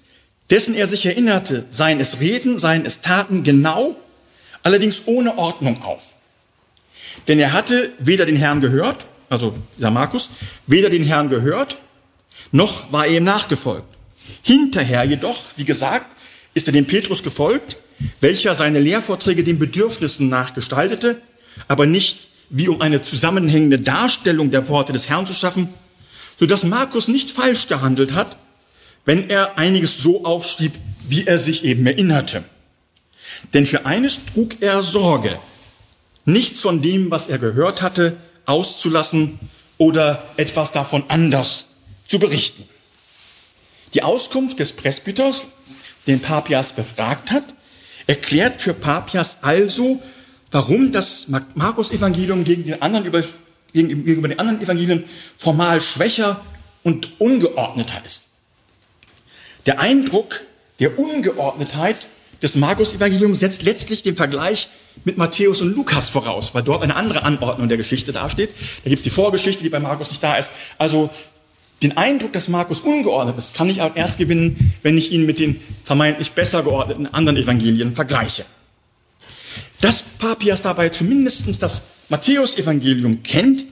[0.50, 3.96] dessen er sich erinnerte, seien es Reden, seien es Taten, genau,
[4.62, 6.02] allerdings ohne Ordnung auf.
[7.28, 10.30] Denn er hatte weder den Herrn gehört, also dieser Markus,
[10.66, 11.78] weder den Herrn gehört,
[12.52, 13.88] noch war er ihm nachgefolgt.
[14.42, 16.06] Hinterher jedoch, wie gesagt,
[16.54, 17.78] ist er dem Petrus gefolgt,
[18.20, 21.20] welcher seine Lehrvorträge den Bedürfnissen nachgestaltete,
[21.68, 25.68] aber nicht wie um eine zusammenhängende Darstellung der Worte des Herrn zu schaffen,
[26.38, 28.36] sodass Markus nicht falsch gehandelt hat,
[29.04, 30.72] wenn er einiges so aufschrieb,
[31.08, 32.44] wie er sich eben erinnerte.
[33.52, 35.38] Denn für eines trug er Sorge,
[36.24, 38.16] nichts von dem, was er gehört hatte,
[38.46, 39.38] auszulassen
[39.78, 41.66] oder etwas davon anders
[42.06, 42.68] zu berichten.
[43.92, 45.42] Die Auskunft des Presbyters,
[46.06, 47.44] den Papias befragt hat,
[48.06, 50.02] erklärt für Papias also,
[50.50, 53.04] warum das Markus-Evangelium gegen den anderen
[53.74, 55.04] gegenüber den anderen Evangelien
[55.36, 56.40] formal schwächer
[56.82, 58.26] und ungeordneter ist.
[59.66, 60.40] Der Eindruck
[60.78, 62.06] der Ungeordnetheit
[62.42, 64.68] des Markus-Evangeliums setzt letztlich den Vergleich
[65.04, 68.50] mit Matthäus und Lukas voraus, weil dort eine andere Anordnung der Geschichte dasteht.
[68.84, 70.52] Da gibt es die Vorgeschichte, die bei Markus nicht da ist.
[70.78, 71.10] Also
[71.82, 75.38] den Eindruck, dass Markus ungeordnet ist, kann ich auch erst gewinnen, wenn ich ihn mit
[75.38, 78.44] den vermeintlich besser geordneten anderen Evangelien vergleiche.
[79.80, 83.64] Dass Papias dabei zumindest das Matthäus-Evangelium kennt,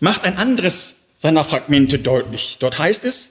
[0.00, 2.56] macht ein anderes seiner Fragmente deutlich.
[2.60, 3.30] Dort heißt es,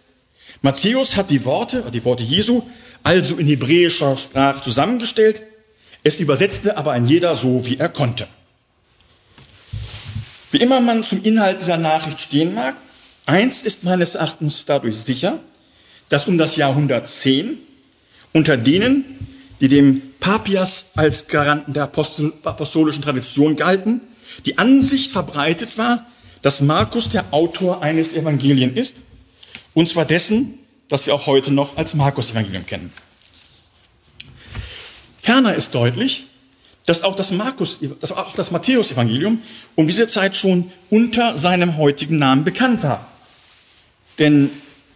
[0.62, 2.64] Matthäus hat die Worte, die Worte Jesu,
[3.04, 5.44] also in hebräischer Sprache zusammengestellt,
[6.04, 8.28] es übersetzte aber ein jeder so, wie er konnte.
[10.52, 12.76] Wie immer man zum Inhalt dieser Nachricht stehen mag,
[13.26, 15.40] eins ist meines Erachtens dadurch sicher,
[16.10, 17.58] dass um das Jahr 110
[18.34, 19.04] unter denen,
[19.60, 24.02] die dem Papias als Garanten der Apostol apostolischen Tradition galten,
[24.46, 26.06] die Ansicht verbreitet war,
[26.42, 28.96] dass Markus der Autor eines Evangelien ist,
[29.74, 32.92] und zwar dessen, das wir auch heute noch als Markus-Evangelium kennen.
[35.22, 36.28] Ferner ist deutlich,
[36.86, 39.40] dass auch das, Markus, dass auch das Matthäus-Evangelium
[39.76, 43.12] um diese Zeit schon unter seinem heutigen Namen bekannt war.
[44.20, 44.50] Denn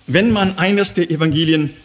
[0.07, 1.75] wenn man eines der Evangelien,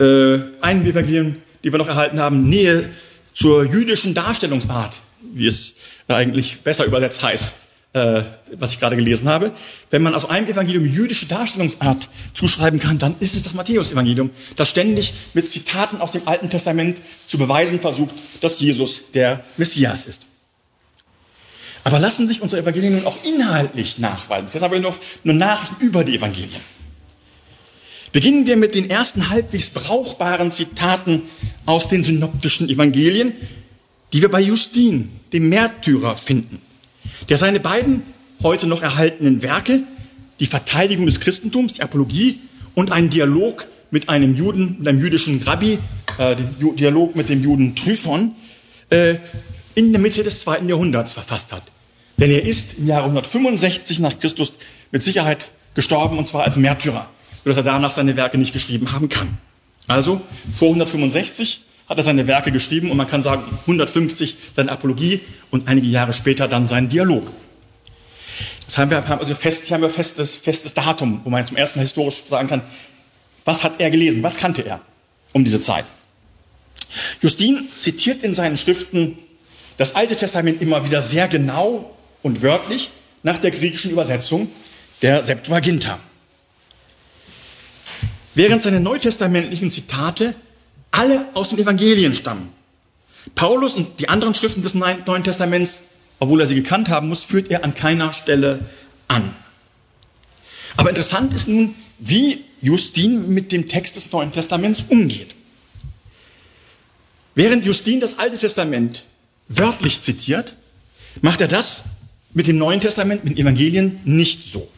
[0.00, 2.90] äh, einen Evangelien, die wir noch erhalten haben, Nähe
[3.34, 5.00] zur jüdischen Darstellungsart,
[5.34, 5.74] wie es
[6.08, 7.54] eigentlich besser übersetzt heißt,
[7.92, 9.52] äh, was ich gerade gelesen habe.
[9.90, 14.68] Wenn man aus einem Evangelium jüdische Darstellungsart zuschreiben kann, dann ist es das Matthäus-Evangelium, das
[14.68, 20.22] ständig mit Zitaten aus dem Alten Testament zu beweisen versucht, dass Jesus der Messias ist.
[21.84, 24.48] Aber lassen sich unsere Evangelien nun auch inhaltlich nachweisen.
[24.52, 26.60] Jetzt haben wir nur, nur Nachrichten über die Evangelien.
[28.10, 31.22] Beginnen wir mit den ersten halbwegs brauchbaren Zitaten
[31.64, 33.34] aus den synoptischen Evangelien,
[34.16, 36.62] die wir bei Justin, dem Märtyrer, finden
[37.28, 38.02] der seine beiden
[38.42, 39.80] heute noch erhaltenen Werke,
[40.40, 42.40] die Verteidigung des Christentums, die Apologie
[42.74, 45.78] und einen Dialog mit einem Juden, mit einem jüdischen Rabbi,
[46.16, 48.34] äh, den Dialog mit dem Juden Tryphon,
[48.88, 49.16] äh,
[49.74, 51.64] in der Mitte des zweiten Jahrhunderts verfasst hat.
[52.16, 54.54] Denn er ist im Jahre 165 nach Christus
[54.92, 57.06] mit Sicherheit gestorben, und zwar als Märtyrer,
[57.44, 59.36] sodass er danach seine Werke nicht geschrieben haben kann.
[59.88, 65.20] Also vor 165 hat er seine Werke geschrieben und man kann sagen 150 seine Apologie
[65.50, 67.30] und einige Jahre später dann seinen Dialog.
[68.66, 71.78] Das haben wir, also fest, hier haben wir festes, festes Datum, wo man zum ersten
[71.78, 72.62] Mal historisch sagen kann,
[73.44, 74.80] was hat er gelesen, was kannte er
[75.32, 75.84] um diese Zeit.
[77.20, 79.18] Justin zitiert in seinen Schriften
[79.76, 82.90] das Alte Testament immer wieder sehr genau und wörtlich
[83.22, 84.50] nach der griechischen Übersetzung
[85.02, 85.98] der Septuaginta.
[88.34, 90.34] Während seine neutestamentlichen Zitate
[90.96, 92.48] alle aus den Evangelien stammen.
[93.34, 95.82] Paulus und die anderen Schriften des Neuen Testaments,
[96.18, 98.60] obwohl er sie gekannt haben muss, führt er an keiner Stelle
[99.08, 99.34] an.
[100.76, 105.34] Aber interessant ist nun, wie Justin mit dem Text des Neuen Testaments umgeht.
[107.34, 109.04] Während Justin das Alte Testament
[109.48, 110.56] wörtlich zitiert,
[111.20, 111.84] macht er das
[112.32, 114.68] mit dem Neuen Testament, mit den Evangelien nicht so.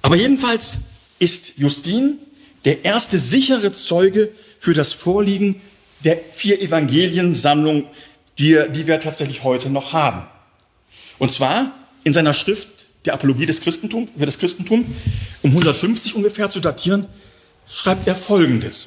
[0.00, 0.78] Aber jedenfalls
[1.18, 2.18] ist Justin
[2.64, 4.30] der erste sichere Zeuge
[4.62, 5.60] für das Vorliegen
[6.04, 7.88] der vier Evangeliensammlung,
[8.38, 10.22] die, die wir tatsächlich heute noch haben.
[11.18, 11.72] Und zwar
[12.04, 12.68] in seiner Schrift
[13.04, 14.86] der Apologie des Christentums, über das Christentum,
[15.42, 17.06] um 150 ungefähr zu datieren,
[17.68, 18.86] schreibt er Folgendes.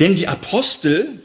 [0.00, 1.20] Denn die Apostel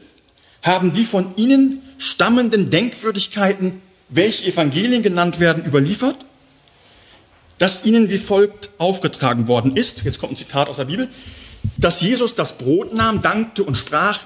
[0.62, 6.18] haben die von ihnen stammenden Denkwürdigkeiten, welche Evangelien genannt werden, überliefert,
[7.58, 10.04] dass ihnen wie folgt aufgetragen worden ist.
[10.04, 11.10] Jetzt kommt ein Zitat aus der Bibel
[11.78, 14.20] dass Jesus das Brot nahm, dankte und sprach,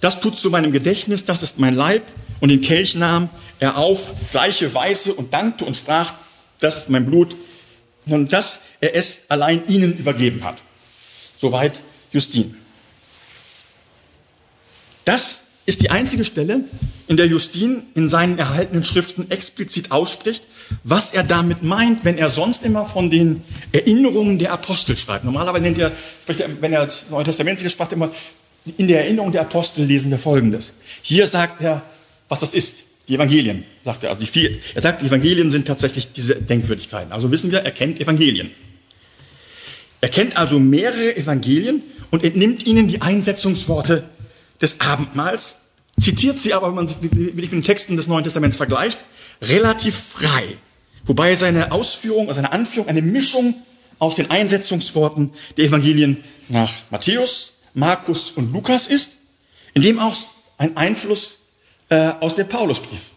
[0.00, 2.02] das tut zu meinem Gedächtnis, das ist mein Leib.
[2.40, 6.12] Und den Kelch nahm er auf gleiche Weise und dankte und sprach,
[6.60, 7.34] das ist mein Blut.
[8.06, 10.58] Und dass er es allein ihnen übergeben hat.
[11.36, 11.80] Soweit
[12.12, 12.56] Justin.
[15.04, 16.64] Das ist die einzige Stelle,
[17.08, 20.44] in der Justin in seinen erhaltenen Schriften explizit ausspricht,
[20.84, 25.24] was er damit meint, wenn er sonst immer von den Erinnerungen der Apostel schreibt.
[25.24, 25.92] Normalerweise nennt er,
[26.60, 28.10] wenn er das Neue Testament er immer,
[28.76, 30.74] in der Erinnerung der Apostel lesen wir Folgendes.
[31.02, 31.82] Hier sagt er,
[32.28, 32.84] was das ist.
[33.08, 34.10] Die Evangelien, sagt er.
[34.10, 37.10] Also die vier, er sagt, die Evangelien sind tatsächlich diese Denkwürdigkeiten.
[37.10, 38.50] Also wissen wir, er kennt Evangelien.
[40.02, 44.04] Er kennt also mehrere Evangelien und entnimmt ihnen die Einsetzungsworte
[44.60, 45.56] des Abendmahls,
[45.98, 48.98] zitiert sie aber, wenn man sich mit den Texten des Neuen Testaments vergleicht,
[49.40, 50.56] relativ frei.
[51.04, 53.54] Wobei seine Ausführung, also seine Anführung eine Mischung
[53.98, 59.12] aus den Einsetzungsworten der Evangelien nach Matthäus, Markus und Lukas ist,
[59.74, 60.14] in dem auch
[60.56, 61.40] ein Einfluss
[61.88, 63.10] äh, aus dem Paulusbrief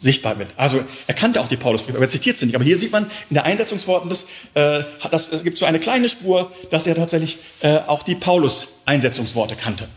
[0.00, 0.50] sichtbar wird.
[0.56, 2.54] Also er kannte auch die Paulusbriefe, aber er zitiert sie nicht.
[2.54, 6.08] Aber hier sieht man in der Einsetzungsworten, dass, äh, das, es gibt so eine kleine
[6.08, 9.88] Spur, dass er tatsächlich äh, auch die Paulus-Einsetzungsworte kannte.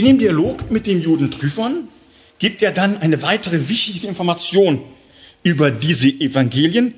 [0.00, 1.86] In dem Dialog mit dem Juden Tryphon
[2.38, 4.80] gibt er dann eine weitere wichtige Information
[5.42, 6.94] über diese Evangelien,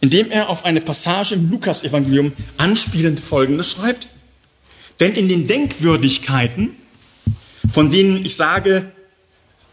[0.00, 4.06] indem er auf eine Passage im Lukas-Evangelium anspielend Folgendes schreibt.
[5.00, 6.76] Denn in den Denkwürdigkeiten,
[7.72, 8.92] von denen ich sage,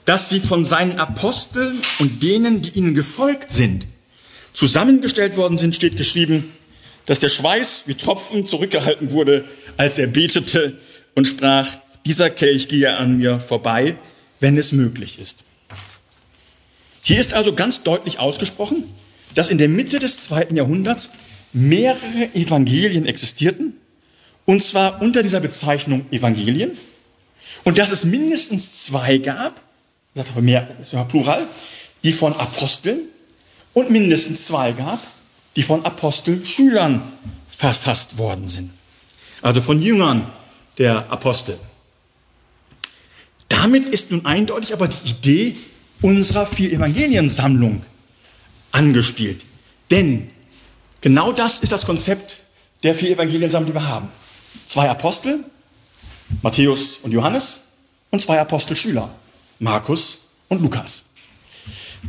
[0.06, 3.86] dass sie von seinen Aposteln und denen, die ihnen gefolgt sind,
[4.56, 6.52] zusammengestellt worden sind, steht geschrieben,
[7.06, 9.46] dass der Schweiß wie Tropfen zurückgehalten wurde,
[9.78, 10.80] als er betete
[11.14, 11.68] und sprach,
[12.06, 13.96] dieser Kelch gehe an mir vorbei,
[14.40, 15.44] wenn es möglich ist.
[17.02, 18.84] Hier ist also ganz deutlich ausgesprochen,
[19.36, 21.10] dass in der Mitte des zweiten Jahrhunderts
[21.52, 23.78] mehrere Evangelien existierten,
[24.46, 26.78] und zwar unter dieser Bezeichnung Evangelien,
[27.64, 29.62] und dass es mindestens zwei gab,
[30.16, 31.48] das aber mehr, das war Plural,
[32.04, 33.00] die von Aposteln
[33.74, 35.00] und mindestens zwei gab,
[35.56, 37.02] die von Apostelschülern
[37.48, 38.72] verfasst worden sind.
[39.42, 40.32] Also von Jüngern
[40.78, 41.58] der Apostel.
[43.50, 45.56] Damit ist nun eindeutig aber die Idee
[46.02, 47.84] unserer vier Evangeliensammlung
[48.72, 49.46] angespielt.
[49.92, 50.30] Denn
[51.02, 52.38] genau das ist das Konzept
[52.84, 54.10] der vier Evangeliensammlung, die wir haben.
[54.68, 55.44] Zwei Apostel,
[56.42, 57.62] Matthäus und Johannes,
[58.14, 59.10] und zwei Apostelschüler,
[59.60, 61.02] Markus und Lukas.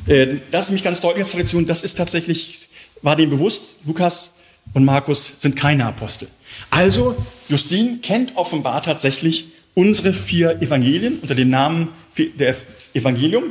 [0.07, 2.69] Äh, das ist nämlich ganz deutlich auf Tradition, das ist tatsächlich,
[3.01, 4.35] war dem bewusst, Lukas
[4.75, 6.29] und Markus sind keine Apostel.
[6.69, 7.17] Also,
[7.49, 12.57] Justin kennt offenbar tatsächlich unsere vier Evangelien unter dem Namen der
[12.95, 13.45] Evangelium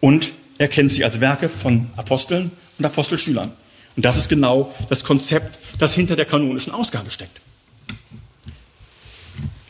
[0.00, 3.52] und er kennt sie als Werke von Aposteln und Apostelschülern.
[3.96, 7.40] Und das ist genau das Konzept, das hinter der kanonischen Ausgabe steckt.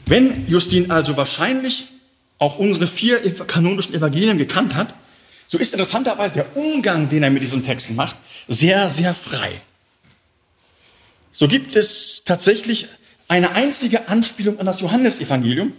[0.06, 1.86] Wenn Justin also wahrscheinlich
[2.38, 4.94] auch unsere vier kanonischen Evangelien gekannt hat,
[5.46, 8.16] so ist interessanterweise der Umgang, den er mit diesen Texten macht,
[8.48, 9.60] sehr, sehr frei.
[11.32, 12.88] So gibt es tatsächlich
[13.32, 15.72] eine einzige Anspielung an das Johannesevangelium,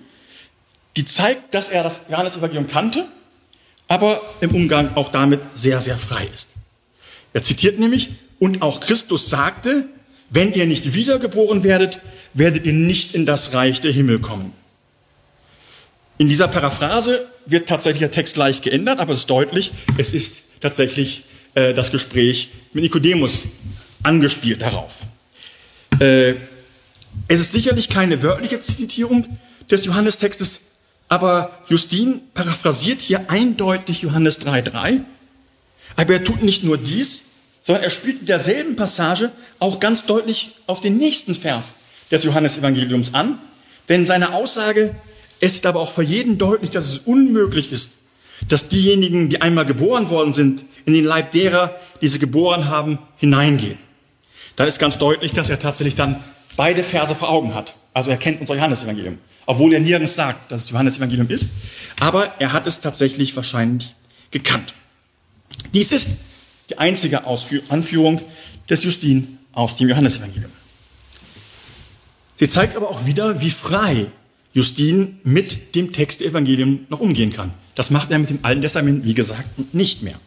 [0.98, 3.06] die zeigt, dass er das Johannesevangelium kannte,
[3.88, 6.50] aber im Umgang auch damit sehr, sehr frei ist.
[7.32, 9.86] Er zitiert nämlich, und auch Christus sagte,
[10.32, 12.00] wenn ihr nicht wiedergeboren werdet,
[12.34, 14.52] werdet ihr nicht in das Reich der Himmel kommen.
[16.18, 20.44] In dieser Paraphrase wird tatsächlich der Text leicht geändert, aber es ist deutlich, es ist
[20.60, 23.50] tatsächlich äh, das Gespräch mit Nikodemus
[24.02, 25.02] angespielt darauf.
[26.00, 26.34] Äh,
[27.28, 29.38] es ist sicherlich keine wörtliche Zitierung
[29.69, 30.62] des Johannestextes,
[31.10, 35.02] aber Justin paraphrasiert hier eindeutig Johannes 3.3.
[35.95, 37.23] Aber er tut nicht nur dies,
[37.62, 41.76] sondern er spielt in derselben Passage auch ganz deutlich auf den nächsten Vers
[42.12, 43.38] des Johannesevangeliums an.
[43.89, 44.95] Denn seine Aussage,
[45.39, 47.91] es ist aber auch für jeden deutlich, dass es unmöglich ist,
[48.49, 52.99] dass diejenigen, die einmal geboren worden sind, in den Leib derer, die sie geboren haben,
[53.17, 53.78] hineingehen.
[54.56, 56.21] Dann ist ganz deutlich, dass er tatsächlich dann
[56.56, 57.76] beide Verse vor Augen hat.
[57.94, 59.18] Also er kennt unser Johannesevangelium.
[59.46, 61.52] Obwohl er nirgends sagt, dass es Johannesevangelium ist.
[62.00, 63.94] Aber er hat es tatsächlich wahrscheinlich
[64.32, 64.74] gekannt.
[65.74, 66.20] Dies ist
[66.70, 68.22] die einzige Ausführ Anführung
[68.70, 70.52] des Justin aus dem Johannesevangelium.
[72.39, 74.08] Sie zeigt aber auch wieder, wie frei
[74.54, 77.52] Justin mit dem Text der Evangelium noch umgehen kann.
[77.76, 80.20] Das macht er mit dem Alten Testament, wie gesagt, nicht mehr.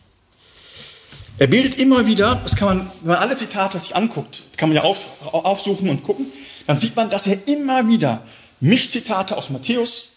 [1.38, 4.76] Er bildet immer wieder, das kann man, wenn man alle Zitate sich anguckt, kann man
[4.76, 6.26] ja auf, aufsuchen und gucken,
[6.66, 8.22] dann sieht man, dass er immer wieder
[8.60, 10.12] Mischzitate aus Matthäus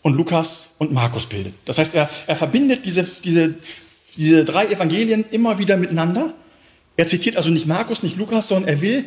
[0.00, 1.54] und Lukas und Markus bildet.
[1.66, 3.54] Das heißt, er, er verbindet diese, diese,
[4.16, 6.32] diese drei Evangelien immer wieder miteinander.
[6.96, 9.04] Er zitiert also nicht Markus, nicht Lukas, sondern er will,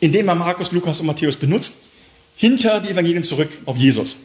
[0.00, 1.74] indem er Markus, Lukas und Matthäus benutzt,
[2.36, 4.16] hinter die Evangelien zurück auf Jesus.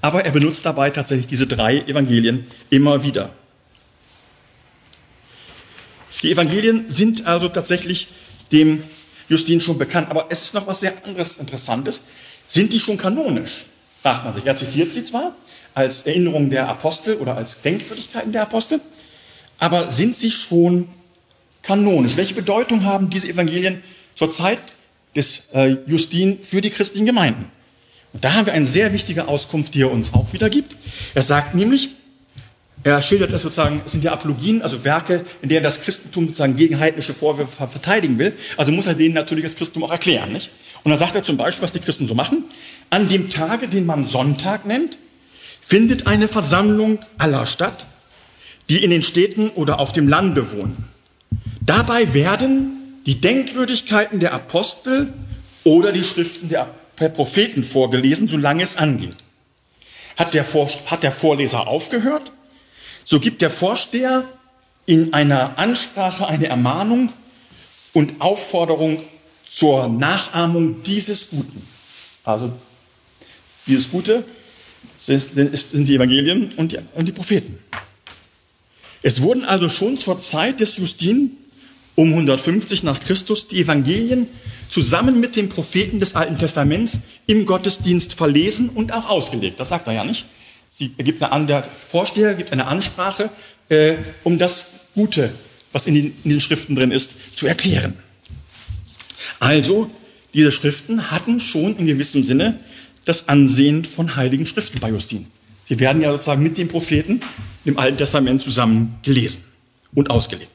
[0.00, 3.30] Aber er benutzt dabei tatsächlich diese drei Evangelien immer wieder.
[6.22, 8.08] Die Evangelien sind also tatsächlich
[8.52, 8.82] dem
[9.28, 10.10] Justin schon bekannt.
[10.10, 12.02] Aber es ist noch was sehr anderes Interessantes.
[12.48, 13.64] Sind die schon kanonisch?
[14.02, 14.46] Fragt man sich.
[14.46, 15.34] Er zitiert sie zwar
[15.74, 18.80] als Erinnerung der Apostel oder als Denkwürdigkeiten der Apostel,
[19.58, 20.88] aber sind sie schon
[21.62, 22.16] kanonisch?
[22.16, 23.82] Welche Bedeutung haben diese Evangelien
[24.14, 24.58] zur Zeit
[25.14, 27.50] des äh, Justin für die christlichen Gemeinden?
[28.14, 30.74] Und da haben wir eine sehr wichtige Auskunft, die er uns auch wieder gibt.
[31.14, 31.90] Er sagt nämlich,
[32.86, 36.54] Er schildert das sozusagen, es sind ja Apologien, also Werke, in denen das Christentum sozusagen
[36.54, 38.32] gegen heidnische Vorwürfe verteidigen will.
[38.56, 40.50] Also muss er denen natürlich das Christentum auch erklären, nicht?
[40.84, 42.44] Und dann sagt er zum Beispiel, was die Christen so machen.
[42.88, 44.98] An dem Tage, den man Sonntag nennt,
[45.60, 47.86] findet eine Versammlung aller statt,
[48.68, 50.84] die in den Städten oder auf dem Lande wohnen.
[51.60, 55.12] Dabei werden die Denkwürdigkeiten der Apostel
[55.64, 59.16] oder die Schriften der Propheten vorgelesen, solange es angeht.
[60.16, 62.30] Hat der, Vor hat der Vorleser aufgehört,
[63.06, 64.24] so gibt der Vorsteher
[64.84, 67.12] in einer Ansprache eine Ermahnung
[67.92, 69.00] und Aufforderung
[69.48, 71.66] zur Nachahmung dieses Guten.
[72.24, 72.52] Also
[73.66, 74.24] dieses Gute
[74.98, 77.58] sind die Evangelien und die, und die Propheten.
[79.02, 81.30] Es wurden also schon zur Zeit des Justin
[81.94, 84.26] um 150 nach Christus die Evangelien
[84.68, 89.60] zusammen mit den Propheten des Alten Testaments im Gottesdienst verlesen und auch ausgelegt.
[89.60, 90.26] Das sagt er ja nicht.
[90.68, 93.30] Sie gibt eine, der Vorsteher gibt eine Ansprache,
[93.68, 93.94] äh,
[94.24, 95.32] um das Gute,
[95.72, 97.94] was in den, in den Schriften drin ist, zu erklären.
[99.40, 99.90] Also,
[100.34, 102.58] diese Schriften hatten schon in gewissem Sinne
[103.04, 105.26] das Ansehen von heiligen Schriften bei Justin.
[105.64, 107.20] Sie werden ja sozusagen mit den Propheten
[107.64, 109.44] im Alten Testament zusammen gelesen
[109.94, 110.50] und ausgelegt.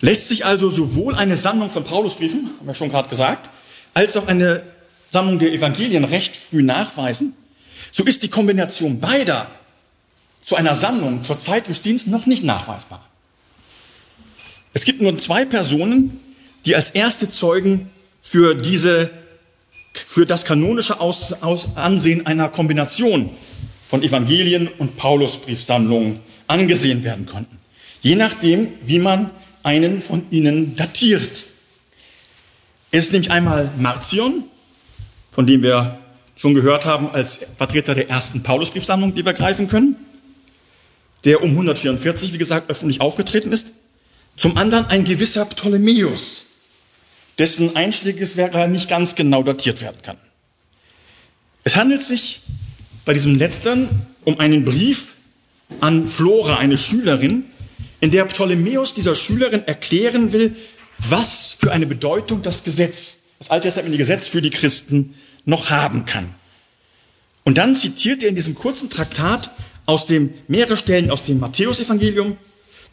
[0.00, 3.48] Lässt sich also sowohl eine Sammlung von Paulusbriefen, haben wir schon gerade gesagt,
[3.94, 4.62] als auch eine
[5.10, 7.34] Sammlung der Evangelien recht früh nachweisen,
[7.96, 9.50] so ist die Kombination beider
[10.42, 13.02] zu einer Sammlung zur Zeit Justins noch nicht nachweisbar.
[14.74, 16.20] Es gibt nur zwei Personen,
[16.66, 17.88] die als erste Zeugen
[18.20, 19.08] für diese,
[19.94, 23.30] für das kanonische Aus, Aus, Ansehen einer Kombination
[23.88, 27.56] von Evangelien und Paulusbriefsammlungen angesehen werden konnten.
[28.02, 29.30] Je nachdem, wie man
[29.62, 31.44] einen von ihnen datiert.
[32.90, 34.44] Es ist nämlich einmal Marcion,
[35.32, 35.98] von dem wir
[36.36, 39.96] schon gehört haben als Vertreter der ersten Paulusbriefsammlung, die wir greifen können,
[41.24, 43.72] der um 144, wie gesagt, öffentlich aufgetreten ist.
[44.36, 46.46] Zum anderen ein gewisser Ptolemäus,
[47.38, 50.18] dessen einschlägiges Werk leider nicht ganz genau datiert werden kann.
[51.64, 52.42] Es handelt sich
[53.06, 53.88] bei diesem letzteren
[54.24, 55.14] um einen Brief
[55.80, 57.44] an Flora, eine Schülerin,
[58.00, 60.54] in der Ptolemäus dieser Schülerin erklären will,
[60.98, 65.14] was für eine Bedeutung das Gesetz, das alttestamentliche Gesetz für die Christen
[65.46, 66.34] noch haben kann.
[67.44, 69.50] Und dann zitiert er in diesem kurzen Traktat
[69.86, 72.36] aus dem mehrere Stellen aus dem Matthäusevangelium,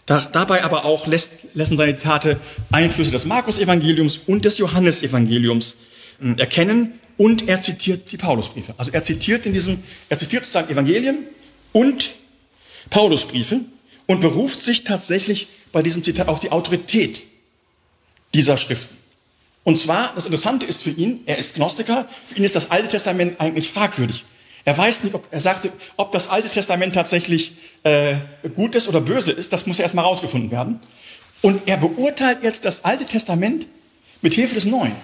[0.05, 2.39] da, dabei aber auch lässt, lassen seine Zitate
[2.71, 5.77] Einflüsse des Markus-Evangeliums und des Johannesevangeliums
[6.21, 8.73] äh, erkennen und er zitiert die Paulusbriefe.
[8.77, 11.19] Also er zitiert in diesem, er zitiert sozusagen Evangelien
[11.71, 12.11] und
[12.89, 13.61] Paulusbriefe
[14.05, 17.23] und beruft sich tatsächlich bei diesem Zitat auf die Autorität
[18.33, 18.97] dieser Schriften.
[19.63, 22.89] Und zwar, das Interessante ist für ihn, er ist Gnostiker, für ihn ist das Alte
[22.89, 24.25] Testament eigentlich fragwürdig.
[24.65, 27.53] Er weiß nicht, ob, er sagte, ob das Alte Testament tatsächlich
[27.83, 28.15] äh,
[28.55, 30.79] gut ist oder böse ist, das muss ja erstmal rausgefunden werden.
[31.41, 33.65] Und er beurteilt jetzt das Alte Testament
[34.21, 34.95] mit Hilfe des Neuen.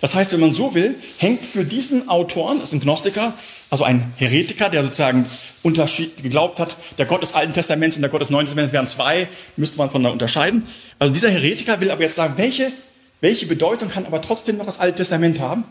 [0.00, 3.34] Das heißt, wenn man so will, hängt für diesen Autoren, das ist ein Gnostiker,
[3.68, 5.26] also ein Heretiker, der sozusagen
[5.62, 8.86] Unterschied geglaubt hat, der Gott des Alten Testaments und der Gott des Neuen Testaments wären
[8.86, 10.66] zwei, müsste man voneinander unterscheiden.
[10.98, 12.72] Also dieser Heretiker will aber jetzt sagen, welche,
[13.20, 15.64] welche Bedeutung kann aber trotzdem noch das Alte Testament haben?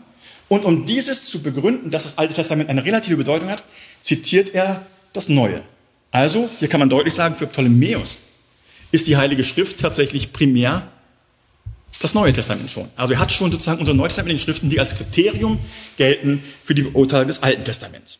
[0.48, 3.62] Und um dieses zu begründen, dass das Alte Testament eine relative Bedeutung hat,
[4.00, 5.62] zitiert er das Neue.
[6.10, 8.20] Also, hier kann man deutlich sagen, für Ptolemäus
[8.92, 10.88] ist die Heilige Schrift tatsächlich primär
[12.00, 12.88] das Neue Testament schon.
[12.96, 15.58] Also er hat schon sozusagen unsere neutestamentlichen Schriften, die als Kriterium
[15.98, 18.18] gelten für die Beurteilung des Alten Testaments.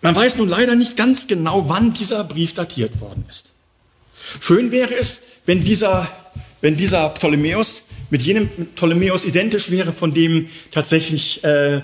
[0.00, 3.50] Man weiß nun leider nicht ganz genau, wann dieser Brief datiert worden ist.
[4.40, 6.08] Schön wäre es, wenn dieser,
[6.60, 11.80] wenn dieser Ptolemäus mit jenem Ptolemäus identisch wäre, von dem tatsächlich äh,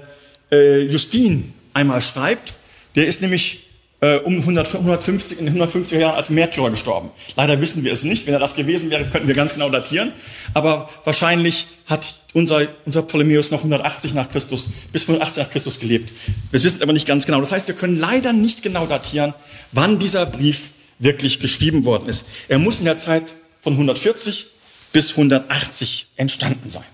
[0.51, 2.55] äh, Justin einmal schreibt.
[2.97, 3.67] Der ist nämlich
[4.01, 7.11] äh, um 100, 150, in den 150er Jahren als Märtyrer gestorben.
[7.37, 8.27] Leider wissen wir es nicht.
[8.27, 10.13] Wenn er das gewesen wäre, könnten wir ganz genau datieren.
[10.55, 16.13] Aber wahrscheinlich hat unser, unser Ptolemäus noch 180 nach Christus, bis 180 nach Christus gelebt.
[16.51, 17.41] Wir wissen es aber nicht ganz genau.
[17.41, 19.35] Das heißt, wir können leider nicht genau datieren,
[19.73, 22.27] wann dieser Brief wirklich geschrieben worden ist.
[22.49, 24.47] Er muss in der Zeit von 140
[24.93, 26.85] bis 180 entstanden sein.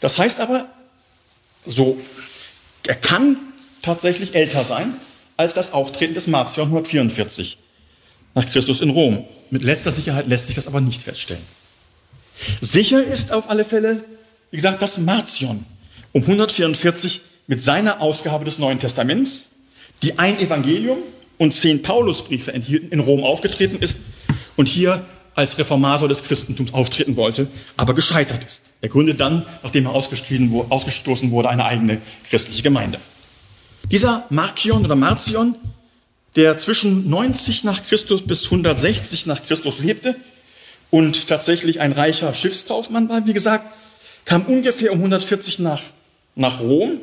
[0.00, 0.66] Das heißt aber,
[1.64, 1.98] so,
[2.86, 3.36] er kann
[3.82, 4.94] tatsächlich älter sein,
[5.36, 7.58] als das Auftreten des Marcion 144
[8.34, 9.24] nach Christus in Rom.
[9.50, 11.42] Mit letzter Sicherheit lässt sich das aber nicht feststellen.
[12.60, 14.04] Sicher ist auf alle Fälle,
[14.50, 15.64] wie gesagt, dass Marcion
[16.12, 19.50] um 144 mit seiner Ausgabe des Neuen Testaments,
[20.02, 20.98] die ein Evangelium
[21.38, 23.98] und zehn Paulusbriefe enthielten, in Rom aufgetreten ist
[24.56, 25.04] und hier
[25.36, 28.62] als Reformator des Christentums auftreten wollte, aber gescheitert ist.
[28.80, 32.98] Er gründet dann, nachdem er ausgestoßen wurde, eine eigene christliche Gemeinde.
[33.90, 35.54] Dieser Markion oder Marcion,
[36.34, 40.16] der zwischen 90 nach Christus bis 160 nach Christus lebte
[40.90, 43.66] und tatsächlich ein reicher Schiffskaufmann war, wie gesagt,
[44.24, 45.82] kam ungefähr um 140 nach,
[46.34, 47.00] nach Rom.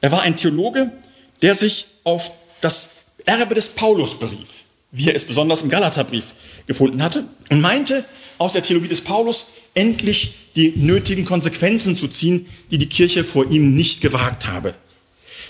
[0.00, 0.92] Er war ein Theologe,
[1.40, 2.90] der sich auf das
[3.24, 6.32] Erbe des Paulus berief, wie er es besonders im Galaterbrief
[6.66, 8.04] gefunden hatte, und meinte,
[8.38, 13.50] aus der Theologie des Paulus endlich die nötigen Konsequenzen zu ziehen, die die Kirche vor
[13.50, 14.74] ihm nicht gewagt habe.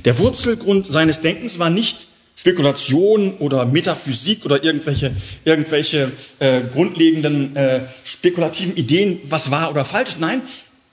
[0.05, 2.07] Der Wurzelgrund seines Denkens war nicht
[2.37, 10.17] Spekulation oder Metaphysik oder irgendwelche, irgendwelche äh, grundlegenden äh, spekulativen Ideen, was wahr oder falsch.
[10.19, 10.43] Nein,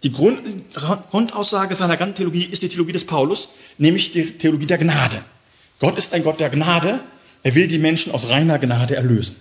[0.03, 0.39] die Grund,
[1.09, 5.22] Grundaussage seiner ganzen Theologie ist die Theologie des Paulus, nämlich die Theologie der Gnade.
[5.80, 6.99] Gott ist ein Gott der Gnade.
[7.41, 9.36] Er will die Menschen aus reiner Gnade erlösen.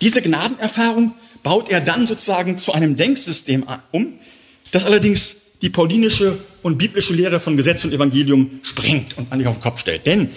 [0.00, 4.14] Diese Gnadenerfahrung baut er dann sozusagen zu einem Denksystem um,
[4.70, 9.58] das allerdings die paulinische und biblische Lehre von Gesetz und Evangelium sprengt und eigentlich auf
[9.58, 10.06] den Kopf stellt.
[10.06, 10.30] Denn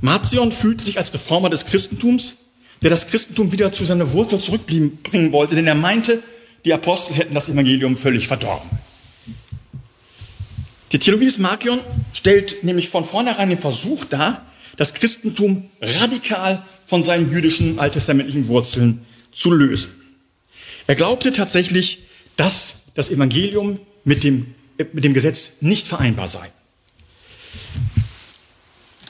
[0.00, 2.38] Marcion fühlt sich als Reformer des Christentums,
[2.82, 6.22] der das Christentum wieder zu seiner Wurzel zurückbringen wollte, denn er meinte,
[6.64, 8.68] die Apostel hätten das Evangelium völlig verdorben.
[10.90, 11.80] Die Theologie des Markion
[12.12, 14.44] stellt nämlich von vornherein den Versuch dar,
[14.76, 19.92] das Christentum radikal von seinen jüdischen alttestamentlichen Wurzeln zu lösen.
[20.86, 22.00] Er glaubte tatsächlich,
[22.36, 24.54] dass das Evangelium mit dem,
[24.92, 26.50] mit dem Gesetz nicht vereinbar sei.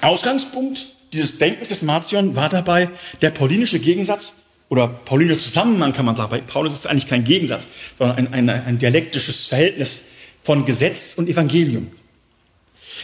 [0.01, 2.89] Ausgangspunkt dieses Denkens des Marcion war dabei
[3.21, 4.35] der paulinische Gegensatz
[4.69, 6.31] oder paulinische Zusammenhang, kann man sagen.
[6.31, 7.67] Bei Paulus ist es eigentlich kein Gegensatz,
[7.99, 10.03] sondern ein, ein, ein dialektisches Verhältnis
[10.41, 11.91] von Gesetz und Evangelium.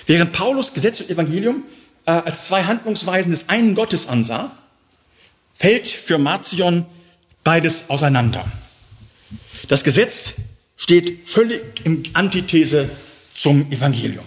[0.07, 1.65] Während Paulus Gesetz und Evangelium
[2.07, 4.53] äh, als zwei Handlungsweisen des einen Gottes ansah,
[5.59, 6.87] fällt für Marcion
[7.45, 8.51] beides auseinander.
[9.69, 10.37] Das Gesetz
[10.77, 12.89] steht völlig in Antithese
[13.35, 14.25] zum Evangelium.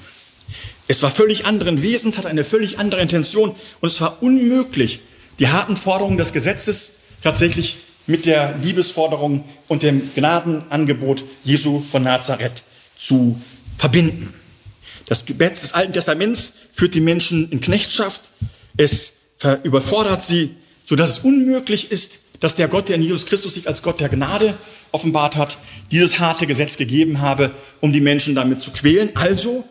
[0.88, 4.99] Es war völlig anderen Wesens, hat eine völlig andere Intention und es war unmöglich,
[5.39, 7.77] die harten Forderungen des Gesetzes tatsächlich
[8.07, 12.63] mit der Liebesforderung und dem Gnadenangebot Jesu von Nazareth
[12.97, 13.41] zu
[13.77, 14.34] verbinden.
[15.05, 18.21] Das Gebet des Alten Testaments führt die Menschen in Knechtschaft.
[18.75, 19.13] Es
[19.63, 20.55] überfordert sie,
[20.92, 24.10] sodass es unmöglich ist, dass der Gott, der in Jesus Christus sich als Gott der
[24.10, 24.56] Gnade
[24.92, 25.58] offenbart hat,
[25.89, 29.10] dieses harte Gesetz gegeben habe, um die Menschen damit zu quälen.
[29.14, 29.64] Also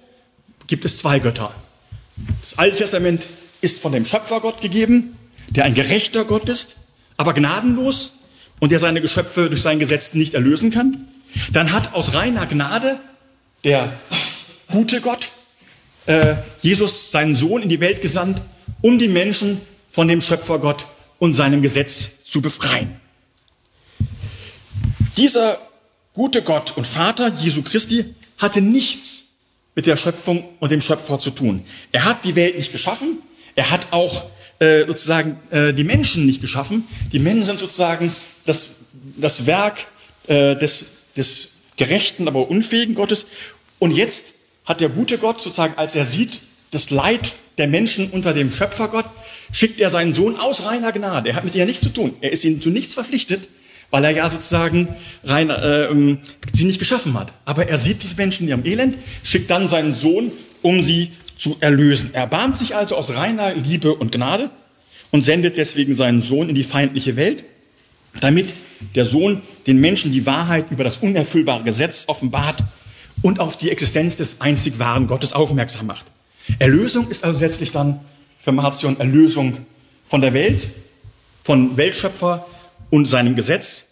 [0.67, 1.53] gibt es zwei Götter.
[2.41, 3.27] Das Alte Testament
[3.61, 5.15] ist von dem Schöpfergott gegeben,
[5.51, 6.77] der ein gerechter Gott ist,
[7.19, 8.15] aber gnadenlos
[8.59, 11.07] und der seine Geschöpfe durch sein Gesetz nicht erlösen kann.
[11.53, 12.99] Dann hat aus reiner Gnade
[13.65, 13.93] der
[14.69, 15.29] gute Gott
[16.07, 18.41] äh, Jesus seinen Sohn in die Welt gesandt,
[18.81, 19.61] um die Menschen
[19.91, 20.87] von dem Schöpfergott
[21.21, 22.97] und seinem Gesetz zu befreien.
[25.17, 25.59] Dieser
[26.15, 28.07] gute Gott und Vater Jesu Christi
[28.39, 29.29] hatte nichts
[29.77, 31.65] mit der Schöpfung und dem Schöpfer zu tun.
[31.93, 33.19] Er hat die Welt nicht geschaffen,
[33.55, 34.25] er hat auch
[34.59, 36.85] äh, sozusagen äh, die Menschen nicht geschaffen.
[37.13, 38.13] Die Menschen sind sozusagen
[38.47, 38.71] das,
[39.17, 39.87] das Werk
[40.27, 43.27] äh, des, des gerechten, aber unfähigen Gottes.
[43.79, 46.41] Und jetzt hat der gute Gott sozusagen, als er sieht,
[46.71, 49.05] das Leid der Menschen unter dem Schöpfergott,
[49.53, 51.31] schickt er seinen Sohn aus reiner Gnade.
[51.31, 52.15] Er hat mit ihr nichts zu tun.
[52.21, 53.49] Er ist ihnen zu nichts verpflichtet,
[53.91, 54.89] weil er ja sozusagen
[55.25, 56.19] rein, äh, ähm,
[56.53, 57.33] sie nicht geschaffen hat.
[57.45, 60.33] Aber er sieht diese Menschen in ihrem Elend, schickt dann seinen Sohn,
[60.63, 62.11] um sie zu erlösen.
[62.13, 64.51] Er erbarmt sich also aus reiner Liebe und Gnade
[65.11, 67.45] und sendet deswegen seinen Sohn in die feindliche Welt,
[68.21, 68.55] damit
[68.95, 72.57] der Sohn den Menschen die Wahrheit über das unerfüllbare Gesetz offenbart
[73.23, 76.07] und auf die Existenz des einzig wahren Gottes aufmerksam macht.
[76.59, 78.01] Erlösung ist also letztlich dann
[78.41, 79.59] für Marcion Erlösung
[80.09, 80.69] von der Welt,
[81.43, 82.47] von Weltschöpfer
[82.91, 83.89] und seinem Gesetz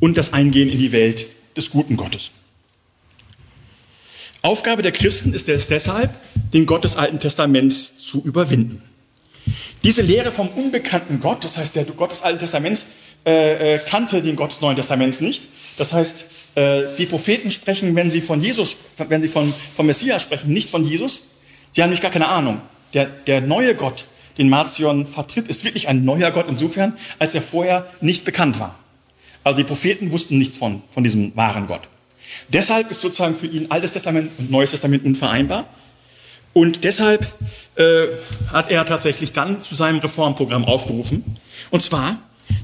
[0.00, 2.30] und das Eingehen in die Welt des guten Gottes.
[4.42, 6.10] Aufgabe der Christen ist es deshalb,
[6.52, 8.82] den Gott des Alten Testaments zu überwinden.
[9.84, 12.86] Diese Lehre vom unbekannten Gott, das heißt, der Gott des Alten Testaments
[13.24, 15.46] äh, äh, kannte den Gott des Neuen Testaments nicht.
[15.76, 20.22] Das heißt, äh, die Propheten sprechen, wenn sie von Jesus, wenn sie von, vom Messias
[20.22, 21.22] sprechen, nicht von Jesus.
[21.72, 22.60] Sie haben nämlich gar keine Ahnung.
[22.94, 24.06] Der, der neue Gott,
[24.38, 28.78] den Marcion vertritt, ist wirklich ein neuer Gott insofern, als er vorher nicht bekannt war.
[29.44, 31.82] Also die Propheten wussten nichts von, von diesem wahren Gott.
[32.48, 35.66] Deshalb ist sozusagen für ihn Altes Testament und Neues Testament unvereinbar.
[36.52, 37.26] Und deshalb
[37.76, 38.06] äh,
[38.52, 41.24] hat er tatsächlich dann zu seinem Reformprogramm aufgerufen.
[41.70, 42.18] Und zwar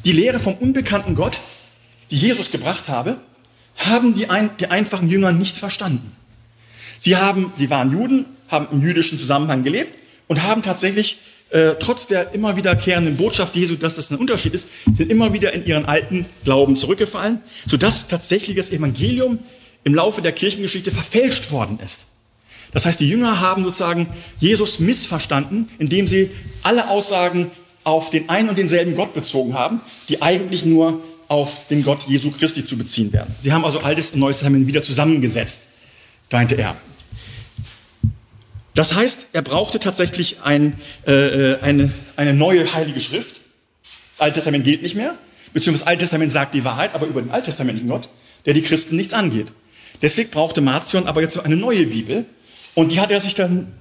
[0.05, 1.39] die Lehre vom unbekannten Gott,
[2.11, 3.17] die Jesus gebracht habe,
[3.77, 6.13] haben die, ein, die einfachen Jünger nicht verstanden.
[6.99, 9.93] Sie, haben, sie waren Juden, haben im jüdischen Zusammenhang gelebt
[10.27, 11.19] und haben tatsächlich
[11.51, 15.53] äh, trotz der immer wiederkehrenden Botschaft Jesu, dass das ein Unterschied ist, sind immer wieder
[15.55, 19.39] in ihren alten Glauben zurückgefallen, sodass tatsächlich das Evangelium
[19.85, 22.07] im Laufe der Kirchengeschichte verfälscht worden ist.
[22.73, 24.09] Das heißt, die Jünger haben sozusagen
[24.41, 26.31] Jesus missverstanden, indem sie
[26.63, 27.51] alle Aussagen
[27.85, 29.81] auf den einen und denselben Gott bezogen haben,
[30.11, 33.35] die eigentlich nur auf den Gott Jesu Christi zu beziehen werden.
[33.43, 35.63] Sie haben also Altes und Neues Testament wieder zusammengesetzt,
[36.31, 36.77] meinte er.
[38.79, 43.41] Das heißt, er brauchte tatsächlich ein, äh, eine, eine neue heilige Schrift.
[44.13, 45.19] Das Alte Testament gilt nicht mehr,
[45.53, 48.09] beziehungsweise das Alte Testament sagt die Wahrheit, aber über den alttestamentlichen Gott,
[48.47, 49.49] der die Christen nichts angeht.
[50.01, 52.25] Deswegen brauchte Marcion aber jetzt eine neue Bibel.
[52.77, 53.73] Und die hat er sich dann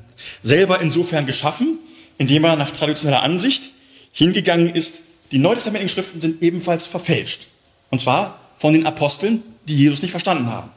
[0.41, 1.77] selber insofern geschaffen,
[2.17, 3.65] indem er nach traditioneller Ansicht
[4.13, 7.45] hingegangen ist, die neutestamentlichen Schriften sind ebenfalls verfälscht.
[7.91, 10.71] Und zwar von den Aposteln, die Jesus nicht verstanden haben.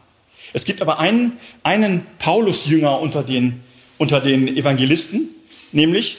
[0.53, 3.63] Es gibt aber einen, einen Paulus-Jünger unter den
[4.01, 5.29] unter den Evangelisten,
[5.73, 6.17] nämlich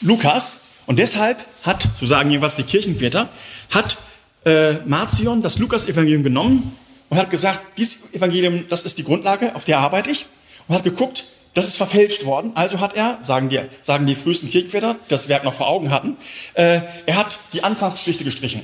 [0.00, 0.60] Lukas.
[0.86, 3.28] Und deshalb hat, so sagen jeweils die Kirchenväter,
[3.68, 3.98] hat
[4.46, 6.74] äh, Marcion das Lukas-Evangelium genommen
[7.10, 10.24] und hat gesagt, dieses Evangelium, das ist die Grundlage, auf der arbeite ich.
[10.66, 12.52] Und hat geguckt, das ist verfälscht worden.
[12.54, 15.90] Also hat er, sagen die, sagen die frühesten Kirchenväter, die das Werk noch vor Augen
[15.90, 16.16] hatten,
[16.54, 18.62] äh, er hat die Anfangsgeschichte gestrichen.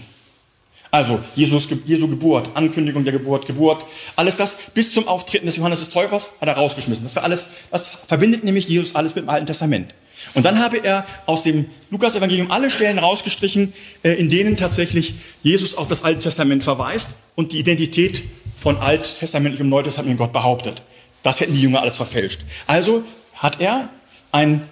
[0.95, 3.83] Also Jesus, Jesu Geburt, Ankündigung der Geburt, Geburt,
[4.15, 7.03] alles das bis zum Auftreten des Johannes des Täufers hat er rausgeschmissen.
[7.03, 9.93] Das war alles, das verbindet nämlich Jesus alles mit dem Alten Testament.
[10.35, 13.73] Und dann habe er aus dem Lukas-Evangelium alle Stellen rausgestrichen,
[14.05, 18.23] äh, in denen tatsächlich Jesus auf das Alte Testament verweist und die Identität
[18.57, 20.83] von alttestamentlichem Neutestamentlichem Gott behauptet.
[21.25, 22.43] Das hätten die Jünger alles verfälscht.
[22.69, 23.03] Also
[23.35, 23.89] hat er
[24.31, 24.63] ein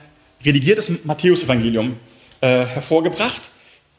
[0.45, 1.97] redigiertes Matthäus-Evangelium
[2.43, 3.43] äh, hervorgebracht,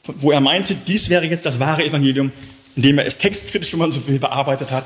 [0.06, 2.32] wo er meinte, dies wäre jetzt das wahre Evangelium,
[2.76, 4.86] indem er es textkritisch, wenn man so will, bearbeitet hat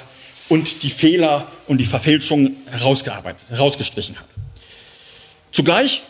[0.50, 4.26] und die Fehler und die Verfälschungen herausgearbeitet, herausgestrichen hat.
[5.52, 6.04] Zugleich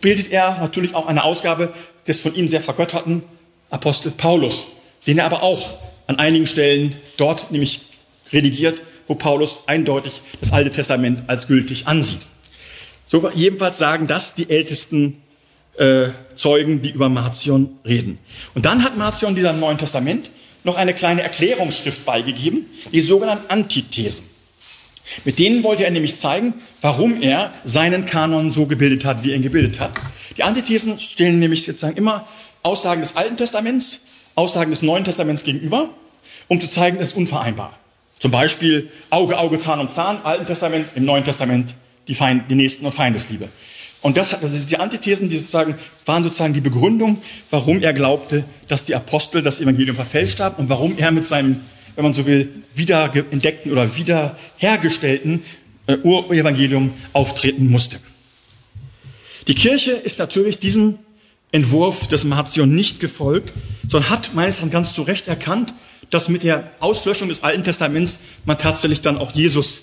[0.00, 1.72] bildet er natürlich auch eine Ausgabe
[2.06, 3.22] des von ihm sehr vergötterten
[3.70, 4.66] Apostel Paulus,
[5.06, 7.82] den er aber auch an einigen Stellen dort nämlich
[8.32, 12.20] redigiert, wo Paulus eindeutig das Alte Testament als gültig ansieht.
[13.06, 15.22] So jedenfalls sagen das die ältesten
[15.78, 16.08] äh,
[16.38, 18.18] Zeugen, die über Marcion reden.
[18.54, 20.30] Und dann hat Marcion dieser Neuen Testament
[20.64, 24.24] noch eine kleine Erklärungsschrift beigegeben, die sogenannten Antithesen.
[25.24, 29.36] Mit denen wollte er nämlich zeigen, warum er seinen Kanon so gebildet hat, wie er
[29.36, 29.92] ihn gebildet hat.
[30.36, 32.26] Die Antithesen stellen nämlich sozusagen immer
[32.62, 34.02] Aussagen des Alten Testaments,
[34.34, 35.90] Aussagen des Neuen Testaments gegenüber,
[36.48, 37.78] um zu zeigen, es ist unvereinbar.
[38.18, 41.74] Zum Beispiel Auge, Auge, Zahn um Zahn, Alten Testament, im Neuen Testament
[42.08, 43.48] die, Feind, die Nächsten- und Feindesliebe.
[44.00, 45.74] Und das, das ist die Antithesen, die sozusagen,
[46.06, 47.18] waren sozusagen die Begründung,
[47.50, 51.60] warum er glaubte, dass die Apostel das Evangelium verfälscht haben und warum er mit seinem,
[51.96, 55.42] wenn man so will, wiederentdeckten oder wiederhergestellten
[55.88, 57.98] äh, Urevangelium auftreten musste.
[59.48, 60.98] Die Kirche ist natürlich diesem
[61.50, 63.52] Entwurf des Marzion nicht gefolgt,
[63.88, 65.74] sondern hat meines Erachtens ganz zu Recht erkannt,
[66.10, 69.82] dass mit der Auslöschung des Alten Testaments man tatsächlich dann auch Jesus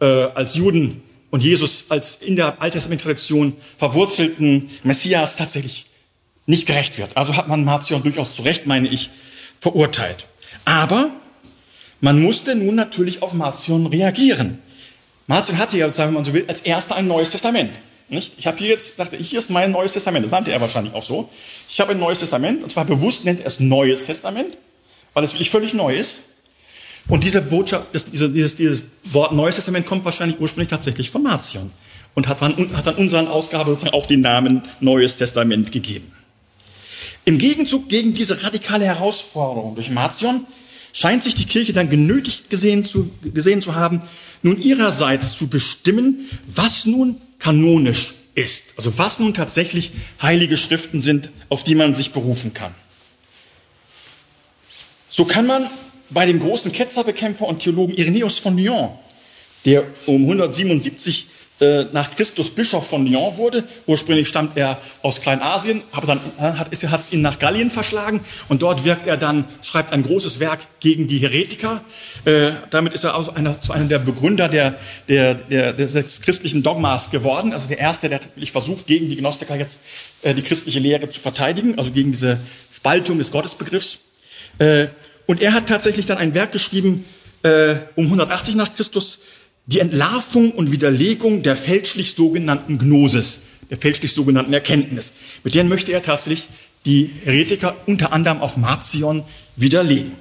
[0.00, 1.02] äh, als Juden
[1.32, 5.86] und Jesus als in der Alttestament-Tradition verwurzelten Messias tatsächlich
[6.44, 7.16] nicht gerecht wird.
[7.16, 9.08] Also hat man Marcion durchaus zu Recht, meine ich,
[9.58, 10.26] verurteilt.
[10.66, 11.10] Aber
[12.02, 14.58] man musste nun natürlich auf Marcion reagieren.
[15.26, 17.70] Marcion hatte ja, wenn man so will, als erster ein neues Testament.
[18.10, 18.34] Nicht?
[18.36, 20.26] Ich habe hier jetzt, sagte hier ist mein neues Testament.
[20.26, 21.30] Das nannte er wahrscheinlich auch so.
[21.70, 24.58] Ich habe ein neues Testament, und zwar bewusst nennt er es Neues Testament,
[25.14, 26.24] weil es wirklich völlig neu ist.
[27.12, 31.70] Und diese Botschaft, das, dieses, dieses, Wort Neues Testament kommt wahrscheinlich ursprünglich tatsächlich von Marcion
[32.14, 36.10] und hat, dann, hat dann unseren Ausgabe sozusagen auch den Namen Neues Testament gegeben.
[37.26, 40.46] Im Gegenzug gegen diese radikale Herausforderung durch Marcion
[40.94, 44.00] scheint sich die Kirche dann genötigt gesehen zu, gesehen zu haben,
[44.40, 48.72] nun ihrerseits zu bestimmen, was nun kanonisch ist.
[48.78, 49.92] Also was nun tatsächlich
[50.22, 52.74] heilige Schriften sind, auf die man sich berufen kann.
[55.10, 55.66] So kann man
[56.12, 58.90] bei dem großen Ketzerbekämpfer und Theologen Irenäus von Lyon,
[59.64, 61.26] der um 177
[61.62, 63.62] äh, nach Christus Bischof von Lyon wurde.
[63.86, 68.62] Ursprünglich stammt er aus Kleinasien, aber dann äh, hat es ihn nach Gallien verschlagen und
[68.62, 71.82] dort wirkt er dann, schreibt ein großes Werk gegen die Heretiker.
[72.24, 74.74] Äh, damit ist er auch einer, zu einem der Begründer der,
[75.08, 79.54] der, der, des christlichen Dogmas geworden, also der erste, der wirklich versucht, gegen die Gnostiker
[79.54, 79.80] jetzt
[80.24, 82.38] die christliche Lehre zu verteidigen, also gegen diese
[82.74, 83.98] Spaltung des Gottesbegriffs.
[85.26, 87.04] Und er hat tatsächlich dann ein Werk geschrieben,
[87.42, 89.20] äh, um 180 nach Christus,
[89.66, 95.12] die Entlarvung und Widerlegung der fälschlich sogenannten Gnosis, der fälschlich sogenannten Erkenntnis.
[95.44, 96.48] Mit denen möchte er tatsächlich
[96.84, 99.24] die Heretiker, unter anderem auch Marcion,
[99.56, 100.12] widerlegen.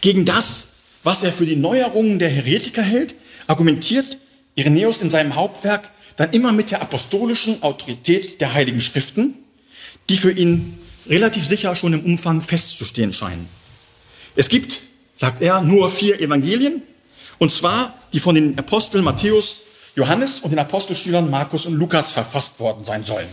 [0.00, 3.16] Gegen das, was er für die Neuerungen der Heretiker hält,
[3.48, 4.18] argumentiert
[4.54, 9.34] Irenäus in seinem Hauptwerk dann immer mit der apostolischen Autorität der Heiligen Schriften,
[10.08, 10.78] die für ihn
[11.08, 13.48] relativ sicher schon im Umfang festzustehen scheinen.
[14.34, 14.80] Es gibt,
[15.16, 16.82] sagt er, nur vier Evangelien,
[17.38, 19.62] und zwar die von den Aposteln Matthäus,
[19.94, 23.28] Johannes und den Apostelschülern Markus und Lukas verfasst worden sein sollen.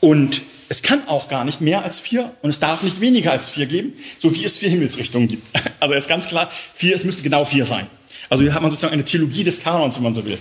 [0.00, 3.48] Und es kann auch gar nicht mehr als vier und es darf nicht weniger als
[3.48, 5.46] vier geben, so wie es vier Himmelsrichtungen gibt.
[5.80, 7.86] Also ist ganz klar, vier, es müsste genau vier sein.
[8.28, 10.36] Also hier hat man sozusagen eine Theologie des Kanons, wenn man so will.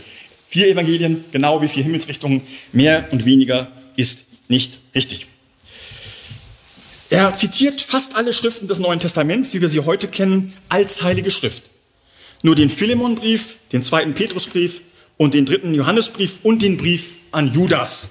[0.47, 5.27] Vier Evangelien, genau wie vier Himmelsrichtungen, mehr und weniger ist nicht richtig.
[7.10, 11.32] Er zitiert fast alle Schriften des Neuen Testaments, wie wir sie heute kennen, als heilige
[11.32, 11.64] Schrift.
[12.41, 14.82] Nur den Philemonbrief, den zweiten Petrusbrief
[15.16, 18.10] und den dritten Johannesbrief und den Brief an Judas.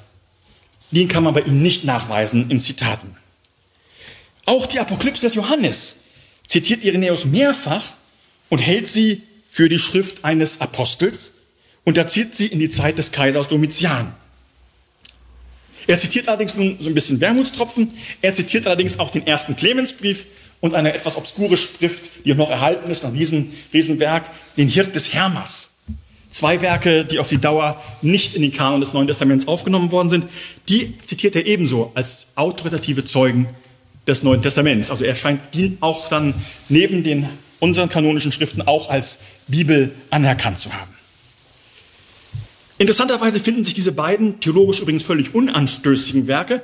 [0.90, 3.16] Den kann man bei ihm nicht nachweisen in Zitaten.
[4.46, 5.96] Auch die Apokalypse des Johannes
[6.46, 7.84] zitiert Irenäus mehrfach
[8.48, 11.32] und hält sie für die Schrift eines Apostels
[11.84, 14.14] und er zieht sie in die Zeit des Kaisers Domitian.
[15.86, 17.92] Er zitiert allerdings nun so ein bisschen Wermutstropfen.
[18.22, 20.24] Er zitiert allerdings auch den ersten Clemensbrief
[20.60, 24.24] und eine etwas obskure Schrift, die noch erhalten ist, ein Riesen, Riesenwerk,
[24.56, 25.72] den Hirt des Hermas.
[26.30, 30.10] Zwei Werke, die auf die Dauer nicht in den Kanon des Neuen Testaments aufgenommen worden
[30.10, 30.26] sind,
[30.68, 33.48] die zitiert er ebenso als autoritative Zeugen
[34.06, 34.90] des Neuen Testaments.
[34.90, 36.34] Also er scheint ihn auch dann
[36.68, 37.28] neben den
[37.58, 40.95] unseren kanonischen Schriften auch als Bibel anerkannt zu haben.
[42.78, 46.62] Interessanterweise finden sich diese beiden theologisch übrigens völlig unanstößigen Werke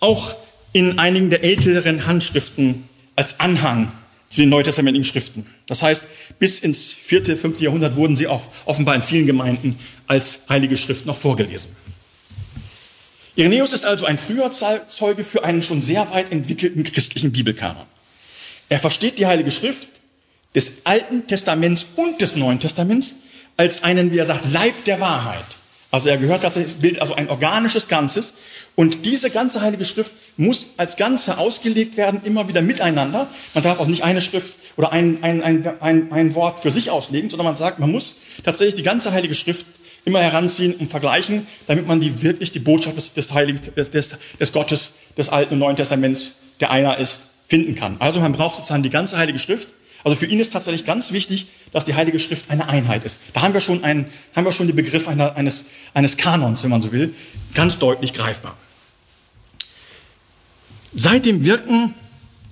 [0.00, 0.34] auch
[0.72, 2.84] in einigen der älteren Handschriften
[3.14, 3.90] als Anhang
[4.30, 5.46] zu den neutestamentlichen Schriften.
[5.66, 6.04] Das heißt,
[6.38, 11.06] bis ins vierte, fünfte Jahrhundert wurden sie auch offenbar in vielen Gemeinden als heilige Schrift
[11.06, 11.70] noch vorgelesen.
[13.36, 17.84] Irenäus ist also ein früher Zeuge für einen schon sehr weit entwickelten christlichen Bibelkanon.
[18.68, 19.88] Er versteht die heilige Schrift
[20.54, 23.16] des Alten Testaments und des Neuen Testaments
[23.56, 25.44] als einen, wie er sagt, Leib der Wahrheit.
[25.90, 28.34] Also er gehört tatsächlich, das Bild also ein organisches Ganzes.
[28.74, 33.28] Und diese ganze Heilige Schrift muss als Ganze ausgelegt werden, immer wieder miteinander.
[33.54, 36.90] Man darf auch nicht eine Schrift oder ein, ein, ein, ein, ein Wort für sich
[36.90, 39.64] auslegen, sondern man sagt, man muss tatsächlich die ganze Heilige Schrift
[40.04, 44.16] immer heranziehen und vergleichen, damit man die wirklich die Botschaft des, des Heiligen, des, des,
[44.38, 47.96] des Gottes des Alten und Neuen Testaments, der einer ist, finden kann.
[48.00, 49.68] Also man braucht sozusagen die ganze Heilige Schrift
[50.06, 53.18] also für ihn ist tatsächlich ganz wichtig, dass die Heilige Schrift eine Einheit ist.
[53.32, 56.70] Da haben wir schon, einen, haben wir schon den Begriff einer, eines, eines Kanons, wenn
[56.70, 57.12] man so will,
[57.54, 58.56] ganz deutlich greifbar.
[60.94, 61.92] Seit dem Wirken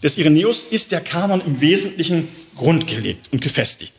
[0.03, 2.27] des Irenäus ist der Kanon im Wesentlichen
[2.57, 3.93] grundgelegt und gefestigt.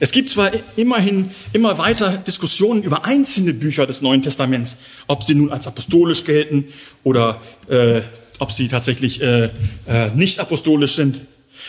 [0.00, 5.34] Es gibt zwar immerhin immer weiter Diskussionen über einzelne Bücher des Neuen Testaments, ob sie
[5.34, 6.64] nun als apostolisch gelten
[7.04, 8.00] oder äh,
[8.38, 9.50] ob sie tatsächlich äh,
[9.86, 11.20] äh, nicht apostolisch sind.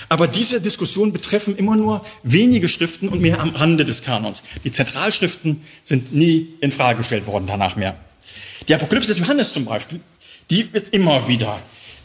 [0.09, 4.43] Aber diese Diskussionen betreffen immer nur wenige Schriften und mehr am Rande des Kanons.
[4.63, 7.95] Die Zentralschriften sind nie in Frage gestellt worden danach mehr.
[8.67, 9.99] Die Apokalypse des Johannes zum Beispiel,
[10.49, 11.59] die wird immer wieder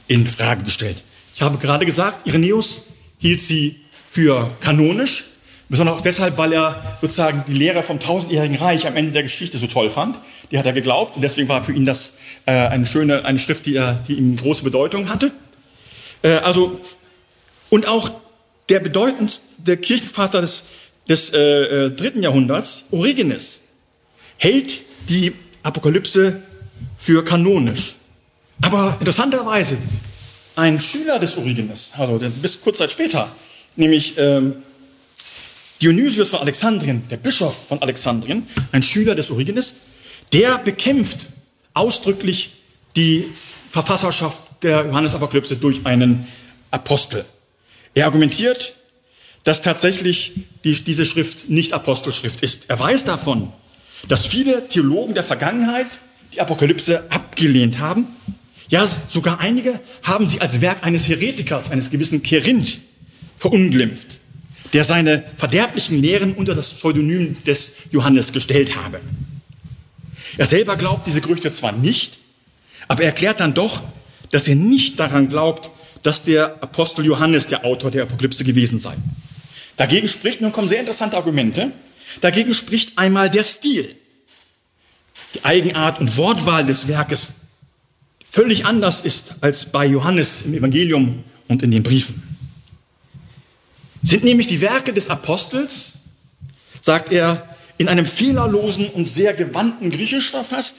[0.07, 1.05] in Frage gestellt.
[1.35, 2.87] Ich habe gerade gesagt, Irenäus
[3.19, 3.77] hielt sie
[4.11, 5.25] für kanonisch,
[5.69, 9.59] besonders auch deshalb, weil er sozusagen die Lehre vom tausendjährigen Reich am Ende der Geschichte
[9.59, 10.17] so toll fand.
[10.51, 12.15] Die hat er geglaubt und deswegen war für ihn das
[12.47, 15.31] äh, eine schöne, eine Schrift, die, er, die ihm große Bedeutung hatte.
[16.23, 16.81] Äh, also
[17.71, 18.11] und auch
[18.69, 20.65] der bedeutendste Kirchenvater des,
[21.09, 23.61] des äh, äh, dritten Jahrhunderts, Origenes,
[24.37, 26.43] hält die Apokalypse
[26.97, 27.95] für kanonisch.
[28.61, 29.79] Aber interessanterweise,
[30.57, 33.31] ein Schüler des Origenes, also bis kurz Zeit später,
[33.77, 34.57] nämlich ähm,
[35.81, 39.75] Dionysius von Alexandrien, der Bischof von Alexandrien, ein Schüler des Origenes,
[40.33, 41.27] der bekämpft
[41.75, 42.51] ausdrücklich
[42.97, 43.27] die
[43.71, 46.27] Verfasserschaft der Johannesapokalypse durch einen
[46.73, 47.25] Apostel.
[47.95, 48.75] Er argumentiert,
[49.45, 50.33] dass tatsächlich
[50.65, 52.69] die, diese Schrift nicht Apostelschrift ist.
[52.69, 53.53] Er weiß davon,
[54.07, 55.87] dass viele Theologen der Vergangenheit
[56.35, 58.07] die Apokalypse abgelehnt haben.
[58.69, 62.79] Ja, sogar einige haben sie als Werk eines Heretikers, eines gewissen Kerinth,
[63.39, 64.19] verunglimpft,
[64.73, 69.01] der seine verderblichen Lehren unter das Pseudonym des Johannes gestellt habe.
[70.37, 72.19] Er selber glaubt diese Gerüchte zwar nicht,
[72.87, 73.83] aber er erklärt dann doch,
[74.31, 75.71] dass er nicht daran glaubt,
[76.03, 78.95] dass der Apostel Johannes der Autor der Apokalypse gewesen sei.
[79.77, 81.73] Dagegen spricht, nun kommen sehr interessante Argumente,
[82.21, 83.95] dagegen spricht einmal der Stil.
[85.35, 87.35] Die Eigenart und Wortwahl des Werkes
[88.25, 92.23] völlig anders ist als bei Johannes im Evangelium und in den Briefen.
[94.03, 95.95] Sind nämlich die Werke des Apostels,
[96.81, 100.77] sagt er, in einem fehlerlosen und sehr gewandten Griechisch verfasst,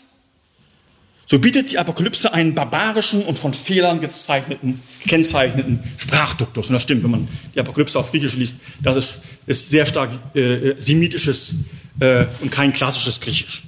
[1.30, 6.70] so bietet die Apokalypse einen barbarischen und von Fehlern gezeichneten, gekennzeichneten Sprachduktus.
[6.70, 10.10] Und das stimmt, wenn man die Apokalypse auf Griechisch liest, das ist, ist sehr stark
[10.34, 11.54] äh, semitisches
[12.00, 13.62] äh, und kein klassisches Griechisch.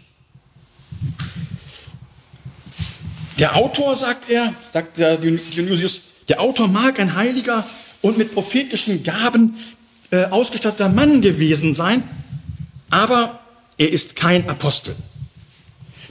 [3.38, 7.64] Der Autor, sagt er, sagt der Dionysius, der Autor mag ein heiliger
[8.02, 9.58] und mit prophetischen Gaben
[10.10, 12.02] äh, ausgestatteter Mann gewesen sein,
[12.90, 13.40] aber
[13.78, 14.96] er ist kein Apostel.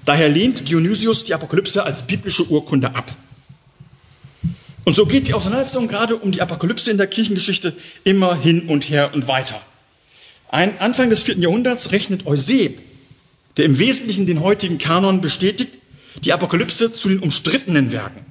[0.05, 3.13] Daher lehnt Dionysius die Apokalypse als biblische Urkunde ab.
[4.85, 8.89] Und so geht die Auseinandersetzung gerade um die Apokalypse in der Kirchengeschichte immer hin und
[8.89, 9.61] her und weiter.
[10.49, 12.79] Ein Anfang des vierten Jahrhunderts rechnet Euseb,
[13.57, 15.75] der im Wesentlichen den heutigen Kanon bestätigt,
[16.25, 18.25] die Apokalypse zu den umstrittenen Werken.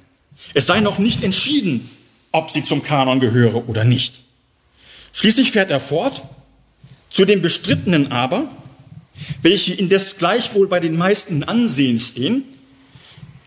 [0.52, 1.88] Es sei noch nicht entschieden,
[2.32, 4.20] ob sie zum Kanon gehöre oder nicht.
[5.12, 6.22] Schließlich fährt er fort,
[7.10, 8.50] zu den bestrittenen aber,
[9.42, 12.44] welche indes gleichwohl bei den meisten Ansehen stehen,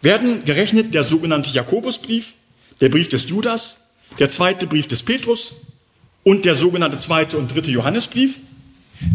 [0.02, 2.34] werden gerechnet der sogenannte Jakobusbrief,
[2.82, 3.82] der Brief des Judas,
[4.20, 5.56] der zweite Brief des Petrus
[6.24, 8.38] und der sogenannte zweite und dritte Johannesbrief,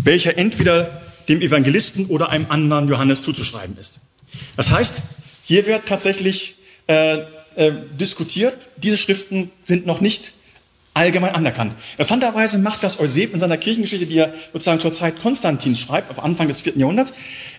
[0.03, 4.01] welcher entweder dem Evangelisten oder einem anderen Johannes zuzuschreiben ist.
[4.57, 5.03] Das heißt,
[5.45, 6.57] hier wird tatsächlich
[6.87, 7.19] äh,
[7.57, 10.33] äh, diskutiert, diese Schriften sind noch nicht
[10.99, 11.75] allgemein anerkannt.
[11.93, 16.23] Interessanterweise macht das Euseb in seiner Kirchengeschichte, die er sozusagen zur Zeit Konstantins schreibt, auf
[16.23, 17.13] Anfang des vierten Jahrhunderts.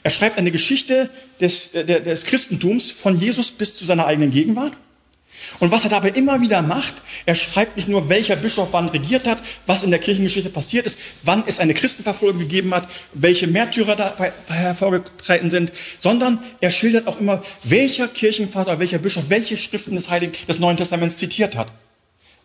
[0.03, 1.09] Er schreibt eine Geschichte
[1.39, 4.73] des, der, des Christentums von Jesus bis zu seiner eigenen Gegenwart.
[5.59, 9.25] Und was er dabei immer wieder macht, er schreibt nicht nur, welcher Bischof wann regiert
[9.25, 13.95] hat, was in der Kirchengeschichte passiert ist, wann es eine Christenverfolgung gegeben hat, welche Märtyrer
[13.95, 20.09] dabei hervorgetreten sind, sondern er schildert auch immer, welcher Kirchenvater, welcher Bischof, welche Schriften des
[20.09, 21.69] Heiligen, des Neuen Testaments zitiert hat.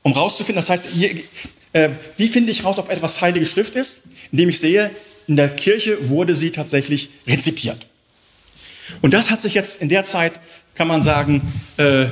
[0.04, 1.10] Um rauszufinden, das heißt, hier,
[1.72, 4.02] äh, wie finde ich raus, ob etwas Heilige Schrift ist?
[4.30, 4.90] Indem ich sehe,
[5.26, 7.86] in der Kirche wurde sie tatsächlich rezipiert.
[9.00, 10.38] Und das hat sich jetzt in der Zeit,
[10.74, 11.40] kann man sagen,
[11.78, 12.06] äh,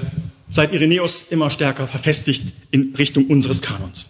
[0.50, 4.06] seit Irenäus immer stärker verfestigt in Richtung unseres Kanons.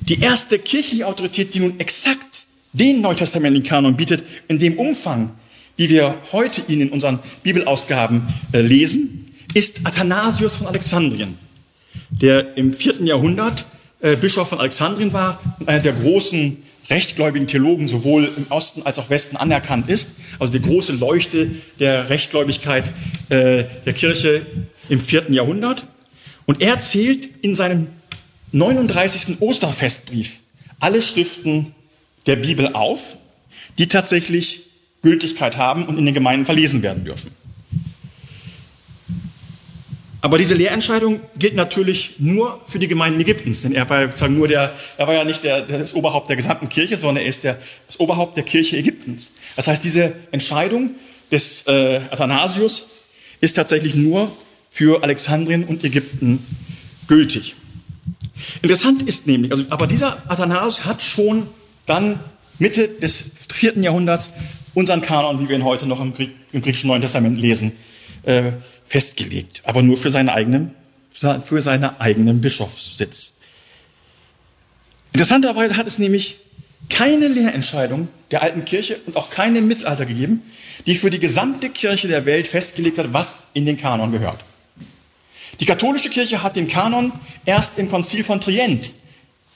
[0.00, 2.20] Die erste kirchliche Autorität, die nun exakt
[2.72, 5.30] den neutestamentlichen Kanon bietet, in dem Umfang,
[5.76, 11.38] wie wir heute ihn in unseren Bibelausgaben äh, lesen, ist Athanasius von Alexandrien,
[12.10, 13.66] der im vierten Jahrhundert
[14.00, 18.98] äh, Bischof von Alexandrien war und einer der großen rechtgläubigen Theologen sowohl im Osten als
[18.98, 20.16] auch Westen anerkannt ist.
[20.38, 22.90] Also die große Leuchte der Rechtgläubigkeit
[23.28, 24.42] äh, der Kirche
[24.88, 25.84] im vierten Jahrhundert.
[26.46, 27.86] Und er zählt in seinem
[28.52, 29.40] 39.
[29.40, 30.38] Osterfestbrief
[30.80, 31.74] alle Schriften
[32.26, 33.16] der Bibel auf,
[33.78, 34.62] die tatsächlich
[35.02, 37.30] Gültigkeit haben und in den Gemeinden verlesen werden dürfen.
[40.22, 44.48] Aber diese Lehrentscheidung gilt natürlich nur für die Gemeinden Ägyptens, denn er war, sozusagen nur
[44.48, 47.58] der, er war ja nicht der, das Oberhaupt der gesamten Kirche, sondern er ist der,
[47.86, 49.32] das Oberhaupt der Kirche Ägyptens.
[49.56, 50.90] Das heißt, diese Entscheidung
[51.30, 52.86] des äh, Athanasius
[53.40, 54.30] ist tatsächlich nur
[54.70, 56.44] für Alexandrien und Ägypten
[57.08, 57.54] gültig.
[58.62, 61.46] Interessant ist nämlich, also, aber dieser Athanasius hat schon
[61.86, 62.20] dann
[62.58, 64.30] Mitte des vierten Jahrhunderts
[64.74, 67.72] unseren Kanon, wie wir ihn heute noch im, Griech, im griechischen Neuen Testament lesen,
[68.22, 68.52] äh,
[68.90, 70.74] festgelegt, aber nur für seinen eigenen,
[71.12, 73.34] für seinen eigenen Bischofssitz.
[75.12, 76.38] Interessanterweise hat es nämlich
[76.88, 80.42] keine Lehrentscheidung der alten Kirche und auch keine im Mittelalter gegeben,
[80.86, 84.40] die für die gesamte Kirche der Welt festgelegt hat, was in den Kanon gehört.
[85.60, 87.12] Die katholische Kirche hat den Kanon
[87.44, 88.90] erst im Konzil von Trient,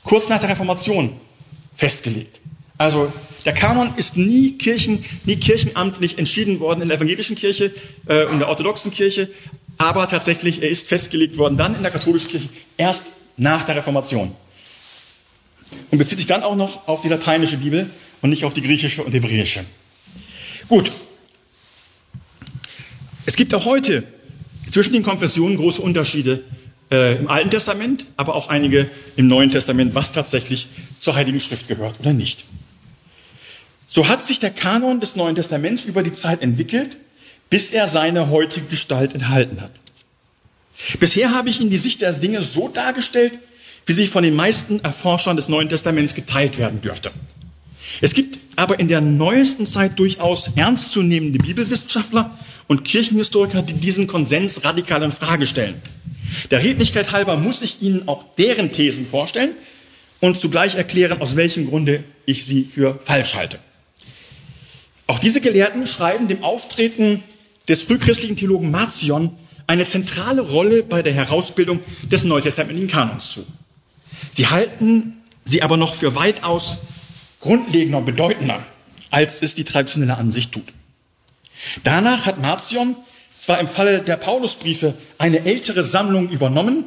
[0.04, 1.18] kurz nach der Reformation,
[1.74, 2.40] festgelegt.
[2.78, 3.12] Also
[3.44, 7.72] der Kanon ist nie, Kirchen, nie kirchenamtlich entschieden worden in der evangelischen Kirche
[8.06, 9.28] äh, und der orthodoxen Kirche,
[9.78, 14.32] aber tatsächlich er ist festgelegt worden dann in der katholischen Kirche erst nach der Reformation.
[15.90, 17.90] Und bezieht sich dann auch noch auf die lateinische Bibel
[18.22, 19.64] und nicht auf die griechische und hebräische.
[20.68, 20.90] Gut.
[23.26, 24.04] Es gibt auch heute
[24.70, 26.44] zwischen den Konfessionen große Unterschiede
[26.90, 30.68] äh, im Alten Testament, aber auch einige im Neuen Testament, was tatsächlich
[31.00, 32.44] zur Heiligen Schrift gehört oder nicht.
[33.94, 36.96] So hat sich der Kanon des Neuen Testaments über die Zeit entwickelt,
[37.48, 39.70] bis er seine heutige Gestalt enthalten hat.
[40.98, 43.38] Bisher habe ich Ihnen die Sicht der Dinge so dargestellt,
[43.86, 47.12] wie sie von den meisten Erforschern des Neuen Testaments geteilt werden dürfte.
[48.00, 52.36] Es gibt aber in der neuesten Zeit durchaus ernstzunehmende Bibelwissenschaftler
[52.66, 55.80] und Kirchenhistoriker, die diesen Konsens radikal in Frage stellen.
[56.50, 59.52] Der Redlichkeit halber muss ich Ihnen auch deren Thesen vorstellen
[60.18, 63.60] und zugleich erklären, aus welchem Grunde ich sie für falsch halte.
[65.06, 67.22] Auch diese Gelehrten schreiben dem Auftreten
[67.68, 69.36] des frühchristlichen Theologen Marcion
[69.66, 71.80] eine zentrale Rolle bei der Herausbildung
[72.10, 73.46] des neutestamentlichen Kanons zu.
[74.32, 76.78] Sie halten sie aber noch für weitaus
[77.40, 78.64] grundlegender und bedeutender,
[79.10, 80.72] als es die traditionelle Ansicht tut.
[81.82, 82.96] Danach hat Marcion
[83.38, 86.84] zwar im Falle der Paulusbriefe eine ältere Sammlung übernommen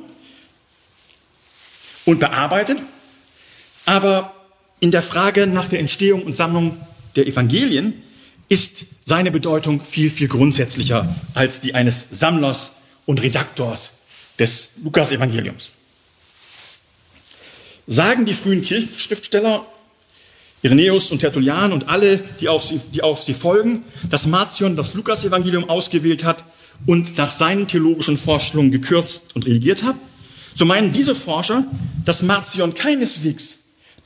[2.06, 2.80] und bearbeitet,
[3.86, 4.34] aber
[4.80, 6.78] in der Frage nach der Entstehung und Sammlung
[7.16, 8.04] der Evangelien
[8.50, 12.74] ist seine Bedeutung viel, viel grundsätzlicher als die eines Sammlers
[13.06, 13.94] und Redaktors
[14.40, 15.72] des Lukas-Evangeliums.
[17.88, 19.66] Sagen die frühen Kirchenschriftsteller
[20.62, 24.94] Irenäus und Tertullian und alle, die auf sie, die auf sie folgen, dass Marcion das
[24.94, 26.44] Lukas-Evangelium ausgewählt hat
[26.86, 29.96] und nach seinen theologischen Vorstellungen gekürzt und redigiert hat,
[30.56, 31.66] so meinen diese Forscher,
[32.04, 33.57] dass Marcion keineswegs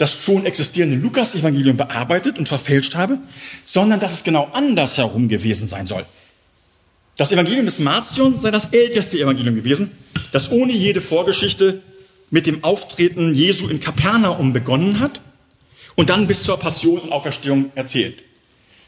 [0.02, 3.20] das schon existierende Lukas-Evangelium bearbeitet und verfälscht habe,
[3.64, 6.08] sondern dass es genau andersherum gewesen sein soll.
[7.18, 9.92] Das Evangelium des Marcion sei das älteste Evangelium gewesen,
[10.32, 11.82] das ohne jede Vorgeschichte
[12.32, 15.22] mit dem Auftreten Jesu in Kapernaum begonnen hat
[15.94, 18.24] und dann bis zur Passion und Auferstehung erzählt.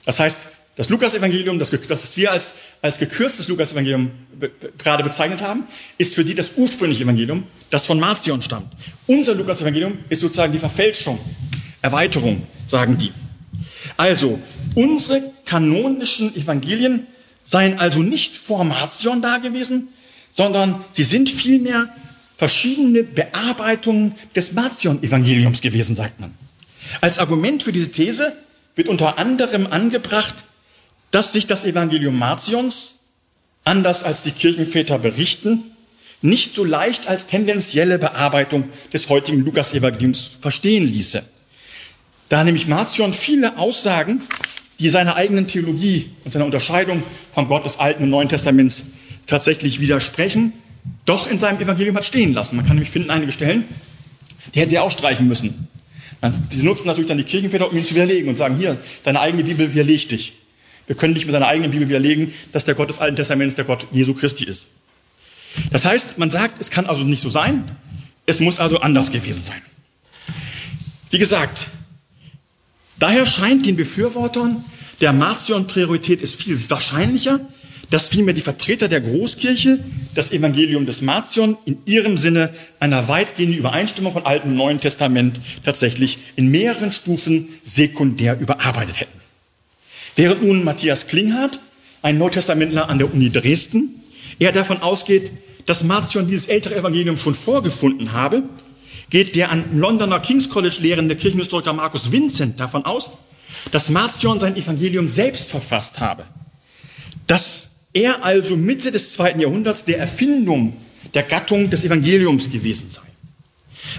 [0.05, 5.65] Das heißt, das Lukas-Evangelium, das, was wir als, als gekürztes Lukas-Evangelium be gerade bezeichnet haben,
[5.99, 8.71] ist für die das ursprüngliche Evangelium, das von Marcion stammt.
[9.05, 11.19] Unser Lukas-Evangelium ist sozusagen die Verfälschung,
[11.81, 13.11] Erweiterung, sagen die.
[13.97, 14.39] Also,
[14.73, 17.05] unsere kanonischen Evangelien
[17.45, 19.89] seien also nicht vor Marcion da gewesen,
[20.31, 21.89] sondern sie sind vielmehr
[22.37, 26.33] verschiedene Bearbeitungen des Marcion-Evangeliums gewesen, sagt man.
[26.99, 28.33] Als Argument für diese These
[28.75, 30.33] wird unter anderem angebracht,
[31.13, 33.01] dass sich das Evangelium Marcions,
[33.63, 35.63] anders als die Kirchenväter berichten,
[36.23, 41.21] nicht so leicht als tendenzielle Bearbeitung des heutigen Lukas-Evangeliums verstehen ließe.
[42.29, 44.23] Da nämlich Marcion viele Aussagen,
[44.79, 48.85] die seiner eigenen Theologie und seiner Unterscheidung vom Gott des Alten und Neuen Testaments
[49.27, 50.53] tatsächlich widersprechen,
[51.05, 52.55] doch in seinem Evangelium hat stehen lassen.
[52.55, 53.65] Man kann nämlich finden einige Stellen,
[54.55, 55.67] die hätte er auch streichen müssen.
[56.51, 59.43] Die nutzen natürlich dann die Kirchenväter, um ihn zu widerlegen und sagen, hier, deine eigene
[59.43, 60.33] Bibel widerlegt dich.
[60.87, 63.65] Wir können nicht mit seiner eigenen Bibel widerlegen, dass der Gott des Alten Testaments der
[63.65, 64.67] Gott Jesu Christi ist.
[65.71, 67.63] Das heißt, man sagt, es kann also nicht so sein,
[68.25, 69.61] es muss also anders gewesen sein.
[71.11, 71.67] Wie gesagt,
[72.99, 74.63] daher scheint den Befürwortern
[75.01, 77.41] der Marcion-Priorität ist viel wahrscheinlicher,
[77.89, 79.79] dass vielmehr die Vertreter der Großkirche
[80.15, 85.41] das Evangelium des Marcion in ihrem Sinne einer weitgehenden Übereinstimmung von Alten und Neuen Testament
[85.63, 89.22] tatsächlich in mehreren Stufen sekundär überarbeitet hätten.
[90.15, 91.59] Während nun Matthias Klinghardt,
[92.01, 94.03] ein Neutestamentler an der Uni Dresden,
[94.39, 95.31] er davon ausgeht,
[95.65, 98.43] dass Marcion dieses ältere Evangelium schon vorgefunden habe,
[99.09, 103.11] geht der an Londoner King's College lehrende Kirchenhistoriker Markus Vincent davon aus,
[103.71, 106.25] dass Marcion sein Evangelium selbst verfasst habe.
[107.27, 110.75] Dass er also Mitte des zweiten Jahrhunderts der Erfindung
[111.13, 113.01] der Gattung des Evangeliums gewesen sei.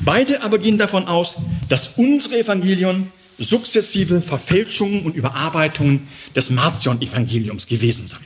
[0.05, 1.37] Beide aber gehen davon aus,
[1.69, 8.25] dass unsere Evangelion sukzessive Verfälschungen und Überarbeitungen des Marcion-Evangeliums gewesen sein.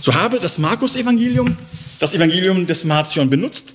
[0.00, 1.56] So habe das Markus-Evangelium
[1.98, 3.74] das Evangelium des Marcion benutzt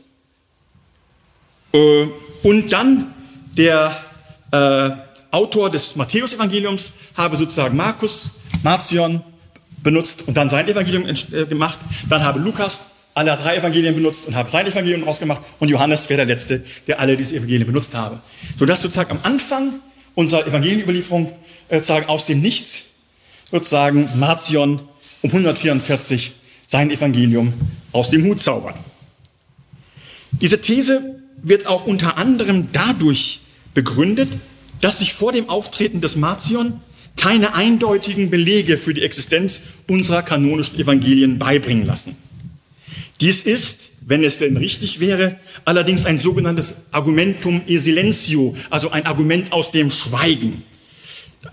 [1.73, 2.07] äh,
[2.43, 3.13] und dann
[3.57, 3.95] der
[4.51, 4.91] äh,
[5.31, 9.21] Autor des Matthäus-Evangeliums habe sozusagen Markus, Marcion
[9.81, 11.79] benutzt und dann sein Evangelium äh, gemacht.
[12.09, 16.25] Dann habe Lukas alle drei Evangelien benutzt und habe sein Evangelium rausgemacht und Johannes wäre
[16.25, 18.19] der Letzte, der alle diese Evangelien benutzt habe.
[18.57, 19.73] Sodass sozusagen am Anfang
[20.15, 21.31] unserer Evangelienüberlieferung
[21.69, 22.83] äh, sozusagen aus dem Nichts
[23.51, 24.81] sozusagen Marcion
[25.21, 26.33] um 144
[26.67, 27.53] sein Evangelium
[27.91, 28.75] aus dem Hut zaubern.
[30.31, 33.41] Diese These wird auch unter anderem dadurch
[33.73, 34.29] begründet,
[34.79, 36.81] dass sich vor dem Auftreten des Marcion
[37.17, 42.15] keine eindeutigen Belege für die Existenz unserer kanonischen Evangelien beibringen lassen.
[43.19, 49.05] Dies ist wenn es denn richtig wäre, allerdings ein sogenanntes Argumentum e silentio, also ein
[49.05, 50.63] Argument aus dem Schweigen.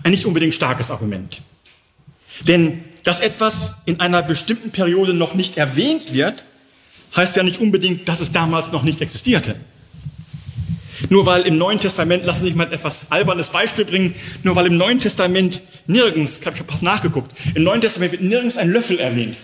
[0.03, 1.41] Ein nicht unbedingt starkes Argument.
[2.47, 6.43] Denn dass etwas in einer bestimmten Periode noch nicht erwähnt wird,
[7.15, 9.55] heißt ja nicht unbedingt, dass es damals noch nicht existierte.
[11.09, 14.67] Nur weil im Neuen Testament, lassen Sie mich mal etwas albernes Beispiel bringen, nur weil
[14.67, 19.37] im Neuen Testament nirgends, ich habe nachgeguckt, im Neuen Testament wird nirgends ein Löffel erwähnt.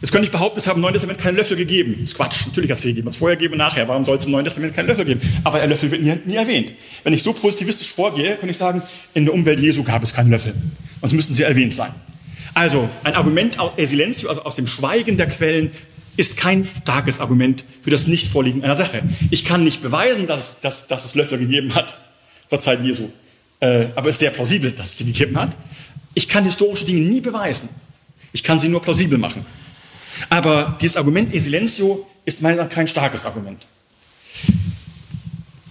[0.00, 1.94] Jetzt könnte ich behaupten, es haben im Neuen Testament keinen Löffel gegeben.
[2.00, 2.46] Das ist Quatsch.
[2.46, 3.08] Natürlich hat es gegeben.
[3.08, 3.88] Es vorher gegeben und nachher.
[3.88, 5.20] Warum soll es im Neuen Testament keinen Löffel geben?
[5.44, 6.72] Aber der Löffel wird nie, nie, erwähnt.
[7.02, 8.82] Wenn ich so positivistisch vorgehe, könnte ich sagen,
[9.14, 10.54] in der Umwelt Jesu gab es keinen Löffel.
[11.00, 11.92] Sonst müssten sie erwähnt sein.
[12.54, 15.72] Also, ein Argument aus Silenzio, also aus dem Schweigen der Quellen,
[16.16, 19.02] ist kein starkes Argument für das Nichtvorliegen einer Sache.
[19.30, 21.96] Ich kann nicht beweisen, dass, dass, dass es Löffel gegeben hat
[22.48, 23.10] zur Zeit Jesu.
[23.60, 25.50] Äh, aber es ist sehr plausibel, dass es sie gegeben hat.
[26.14, 27.68] Ich kann historische Dinge nie beweisen.
[28.32, 29.44] Ich kann sie nur plausibel machen.
[30.28, 33.66] Aber dieses Argument e silencio ist meiner Meinung nach kein starkes Argument.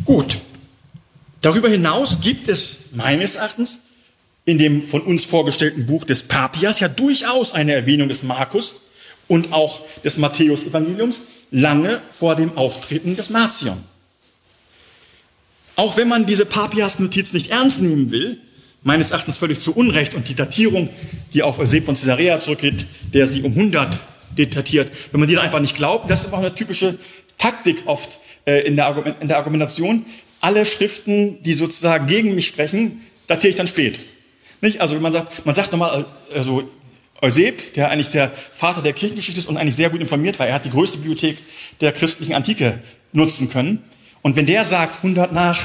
[0.06, 0.38] Gut.
[1.42, 3.80] Darüber hinaus gibt es meines Erachtens
[4.46, 8.82] in dem von uns vorgestellten Buch des Papias ja durchaus eine Erwähnung des Markus
[9.28, 13.78] und auch des Matthäus-Evangeliums lange vor dem Auftreten des Marcion.
[15.76, 18.40] Auch wenn man diese Papias-Notiz nicht ernst nehmen will,
[18.84, 20.90] meines Erachtens völlig zu Unrecht und die Datierung,
[21.34, 24.00] die auf Euseb von Caesarea zurückgeht, der sie um 100
[24.36, 24.92] datiert.
[25.12, 26.98] Wenn man die einfach nicht glaubt, das ist auch eine typische
[27.38, 30.06] Taktik oft äh, in, der in der Argumentation.
[30.42, 34.00] alle Schriften, die sozusagen gegen mich sprechen, datiere ich dann spät.
[34.62, 34.82] Nicht?
[34.82, 36.70] Also man sagt, man sagt nochmal, also
[37.22, 40.56] Euseb, der eigentlich der Vater der Kirchengeschichte ist und eigentlich sehr gut informiert war, er
[40.56, 41.38] hat die größte Bibliothek
[41.80, 42.80] der christlichen Antike
[43.14, 43.82] nutzen können.
[44.22, 45.60] Und wenn der sagt, 100 nach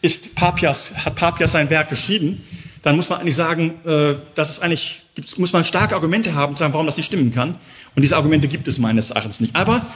[0.00, 2.44] ist Papias, hat Papias sein Werk geschrieben,
[2.82, 5.02] dann muss man eigentlich sagen, äh, das ist eigentlich,
[5.36, 7.56] muss man starke Argumente haben, sagen, warum das nicht stimmen kann.
[7.94, 9.54] Und diese Argumente gibt es meines Erachtens nicht.
[9.54, 9.86] Aber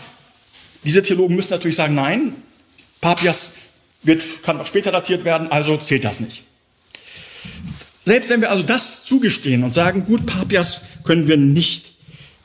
[0.85, 2.33] diese Theologen müssen natürlich sagen, nein,
[3.01, 3.53] Papias
[4.03, 6.45] wird, kann auch später datiert werden, also zählt das nicht.
[8.05, 11.95] Selbst wenn wir also das zugestehen und sagen, gut, Papias können wir nicht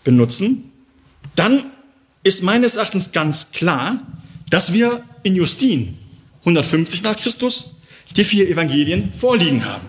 [0.03, 0.71] benutzen,
[1.35, 1.65] dann
[2.23, 3.99] ist meines Erachtens ganz klar,
[4.49, 5.97] dass wir in Justin
[6.41, 7.71] 150 nach Christus
[8.15, 9.87] die vier Evangelien vorliegen haben.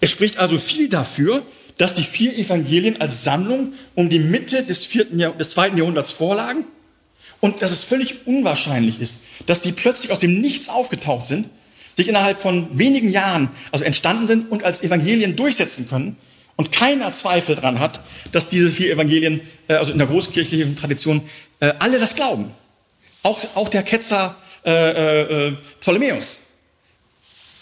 [0.00, 1.42] Es spricht also viel dafür,
[1.78, 6.10] dass die vier Evangelien als Sammlung um die Mitte des, vierten Jahr, des zweiten Jahrhunderts
[6.10, 6.64] vorlagen
[7.40, 11.48] und dass es völlig unwahrscheinlich ist, dass die plötzlich aus dem Nichts aufgetaucht sind,
[11.94, 16.16] sich innerhalb von wenigen Jahren also entstanden sind und als Evangelien durchsetzen können
[16.56, 18.00] und keiner Zweifel daran hat,
[18.32, 21.22] dass diese vier Evangelien, äh, also in der großkirchlichen Tradition,
[21.60, 22.50] äh, alle das glauben.
[23.22, 26.40] Auch, auch der Ketzer äh, äh, äh Ptolemäus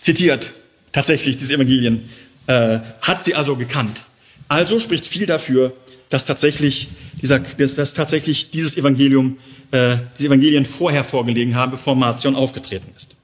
[0.00, 0.52] zitiert
[0.92, 2.08] tatsächlich diese Evangelien,
[2.46, 4.02] äh, hat sie also gekannt.
[4.48, 5.72] Also spricht viel dafür,
[6.10, 6.88] dass tatsächlich,
[7.20, 9.38] dieser, dass, dass tatsächlich dieses Evangelium,
[9.70, 13.14] äh, diese Evangelien vorher vorgelegen haben, bevor Marcion aufgetreten ist.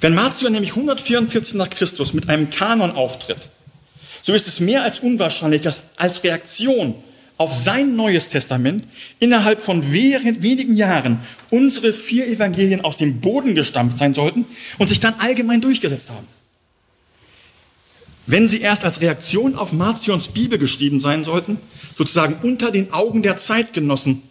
[0.00, 3.48] Wenn Marcion nämlich 144 nach Christus mit einem Kanon auftritt,
[4.22, 6.94] so ist es mehr als unwahrscheinlich, dass als Reaktion
[7.36, 8.84] auf sein neues Testament
[9.18, 11.20] innerhalb von wenigen Jahren
[11.50, 14.46] unsere vier Evangelien aus dem Boden gestampft sein sollten
[14.78, 16.26] und sich dann allgemein durchgesetzt haben.
[18.26, 21.58] Wenn sie erst als Reaktion auf Marcions Bibel geschrieben sein sollten,
[21.96, 24.22] sozusagen unter den Augen der Zeitgenossen,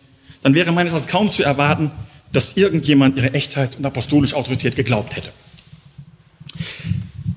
[0.41, 1.91] dann wäre meines Erachtens kaum zu erwarten,
[2.31, 5.31] dass irgendjemand ihre Echtheit und apostolische Autorität geglaubt hätte.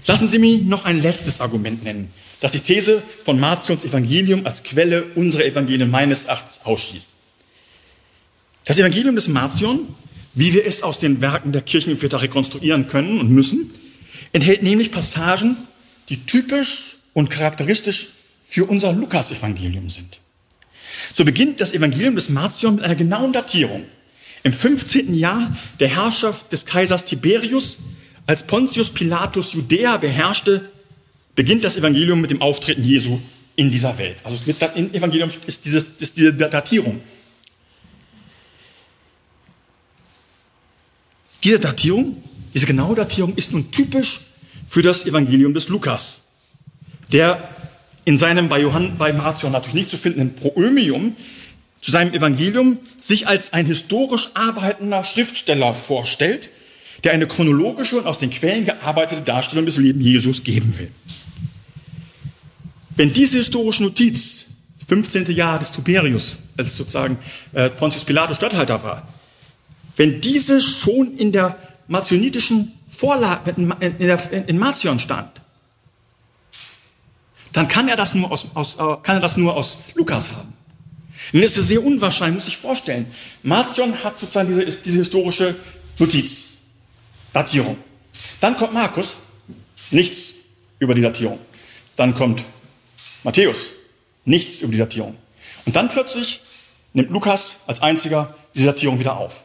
[0.07, 4.63] Lassen Sie mich noch ein letztes Argument nennen, das die These von Martions Evangelium als
[4.63, 7.11] Quelle unserer Evangelien meines Erachtens ausschließt.
[8.65, 9.81] Das Evangelium des Marcion,
[10.35, 13.71] wie wir es aus den Werken der Kirchenväter rekonstruieren können und müssen,
[14.33, 15.57] enthält nämlich Passagen,
[16.09, 18.09] die typisch und charakteristisch
[18.45, 20.19] für unser Lukas-Evangelium sind.
[21.13, 23.85] So beginnt das Evangelium des Marcion mit einer genauen Datierung.
[24.43, 25.15] Im 15.
[25.15, 27.81] Jahr der Herrschaft des Kaisers Tiberius,
[28.27, 30.71] als Pontius Pilatus Judäa beherrschte,
[31.35, 33.21] beginnt das Evangelium mit dem Auftreten Jesu
[33.57, 34.17] in dieser Welt.
[34.25, 34.39] Also
[34.75, 37.01] im Evangelium ist, dieses, ist diese Datierung.
[41.43, 42.23] Diese Datierung,
[42.55, 44.21] diese genaue Datierung ist nun typisch
[44.67, 46.23] für das Evangelium des Lukas,
[47.13, 47.49] der
[48.05, 51.17] in seinem bei, Johann, bei Marcion natürlich nicht zu findenden Proömium
[51.87, 56.49] zu seinem Evangelium sich als ein historisch arbeitender Schriftsteller vorstellt,
[57.05, 60.91] der eine chronologische und aus den Quellen gearbeitete Darstellung des Lebens Jesus geben will.
[62.97, 64.47] Wenn diese historische Notiz,
[64.89, 65.31] 15.
[65.33, 67.19] Jahr des Tiberius, als sozusagen
[67.53, 69.07] äh, Pontius Pilatus Statthalter war,
[69.97, 71.57] wenn diese schon in der
[71.87, 75.31] marcionitischen Vorlage in, Marcion stand,
[77.53, 80.53] dann kann er das nur aus, aus, äh, kann er das nur aus Lukas haben.
[81.33, 83.07] Und das ist sehr unwahrscheinlich, muss ich vorstellen.
[83.43, 85.57] Marcion hat sozusagen diese, diese historische
[85.99, 86.49] Notiz,
[87.33, 87.77] Datierung.
[88.41, 89.17] Dann kommt Markus,
[89.91, 90.35] nichts
[90.79, 91.39] über die Datierung.
[91.97, 92.45] Dann kommt
[93.25, 93.71] Matthäus,
[94.25, 95.17] nichts über die Datierung.
[95.65, 96.43] Und dann plötzlich
[96.93, 99.41] nimmt Lukas als einziger diese Datierung wieder auf.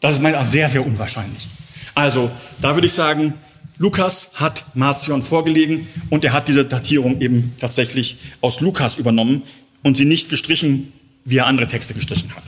[0.00, 1.46] Das ist meiner sehr, sehr unwahrscheinlich.
[1.94, 2.30] Also,
[2.60, 3.34] da würde ich sagen,
[3.78, 9.42] Lukas hat Marcion vorgelegen und er hat diese Datierung eben tatsächlich aus Lukas übernommen
[9.82, 10.92] und sie nicht gestrichen,
[11.24, 12.42] wie er andere Texte gestrichen hat.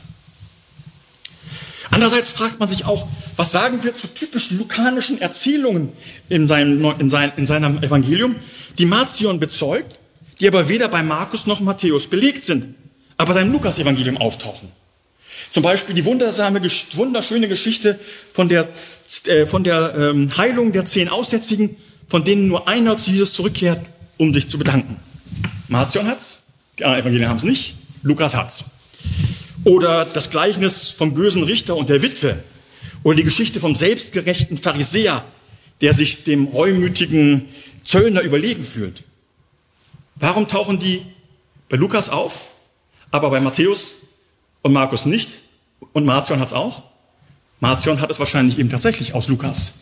[1.89, 5.91] Andererseits fragt man sich auch, was sagen wir zu typischen lukanischen Erzählungen
[6.29, 8.35] in seinem, in, sein, in seinem Evangelium,
[8.77, 9.99] die Marcion bezeugt,
[10.39, 12.75] die aber weder bei Markus noch Matthäus belegt sind,
[13.17, 14.69] aber beim Lukas-Evangelium auftauchen.
[15.51, 16.61] Zum Beispiel die wundersame,
[16.93, 17.99] wunderschöne Geschichte
[18.31, 18.69] von der,
[19.25, 21.75] äh, von der ähm, Heilung der zehn Aussätzigen,
[22.07, 23.85] von denen nur einer zu Jesus zurückkehrt,
[24.17, 24.97] um sich zu bedanken.
[25.67, 26.43] Marcion hat's,
[26.77, 28.65] die anderen Evangelien haben es nicht, Lukas hat's.
[29.63, 32.43] Oder das Gleichnis vom bösen Richter und der Witwe.
[33.03, 35.23] Oder die Geschichte vom selbstgerechten Pharisäer,
[35.81, 37.47] der sich dem reumütigen
[37.85, 39.03] Zöllner überlegen fühlt.
[40.15, 41.01] Warum tauchen die
[41.69, 42.41] bei Lukas auf,
[43.11, 43.95] aber bei Matthäus
[44.61, 45.39] und Markus nicht?
[45.91, 46.83] Und Marcion hat es auch.
[47.63, 49.75] Marcion hat es wahrscheinlich eben tatsächlich aus Lukas.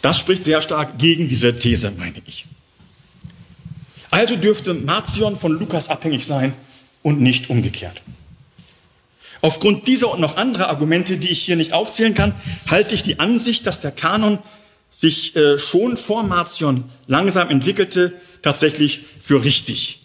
[0.00, 2.46] Das spricht sehr stark gegen diese These, meine ich.
[4.12, 6.52] Also dürfte Marcion von Lukas abhängig sein
[7.02, 8.00] und nicht umgekehrt.
[9.40, 12.32] Aufgrund dieser und noch anderer Argumente, die ich hier nicht aufzählen kann,
[12.70, 14.38] halte ich die Ansicht, dass der Kanon
[14.88, 20.03] sich äh, schon vor Marcion langsam entwickelte, tatsächlich für richtig.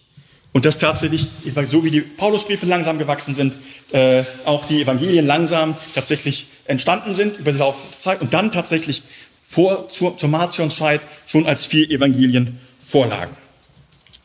[0.51, 1.27] Und dass tatsächlich,
[1.69, 3.53] so wie die Paulusbriefe langsam gewachsen sind,
[3.91, 8.51] äh, auch die Evangelien langsam tatsächlich entstanden sind über die Laufe der Zeit und dann
[8.51, 9.03] tatsächlich
[9.47, 13.35] vor, zur, zur Martionszeit schon als vier Evangelien vorlagen.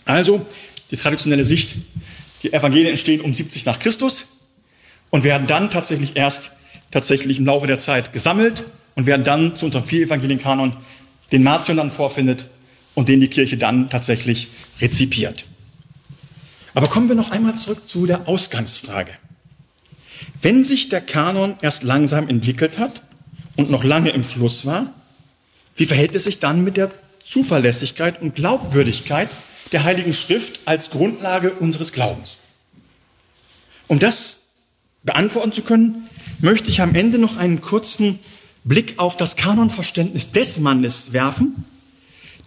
[0.04, 0.46] Also
[0.90, 1.76] die traditionelle Sicht,
[2.42, 4.26] die Evangelien entstehen um 70 nach Christus
[5.10, 6.52] und werden dann tatsächlich erst
[6.90, 8.64] tatsächlich im Laufe der Zeit gesammelt
[8.94, 10.76] und werden dann zu unserem vier Evangelienkanon,
[11.32, 12.46] den Marcion dann vorfindet
[12.94, 14.48] und den die Kirche dann tatsächlich
[14.80, 15.44] rezipiert.
[16.74, 19.12] Aber kommen wir noch einmal zurück zu der Ausgangsfrage.
[20.42, 23.02] Wenn sich der Kanon erst langsam entwickelt hat
[23.56, 24.92] und noch lange im Fluss war,
[25.76, 26.90] wie verhält es sich dann mit der
[27.24, 29.28] Zuverlässigkeit und Glaubwürdigkeit
[29.72, 32.36] der Heiligen Schrift als Grundlage unseres Glaubens?
[33.86, 34.48] Um das
[35.02, 36.08] beantworten zu können,
[36.40, 38.18] möchte ich am Ende noch einen kurzen
[38.64, 41.64] Blick auf das Kanonverständnis des Mannes werfen,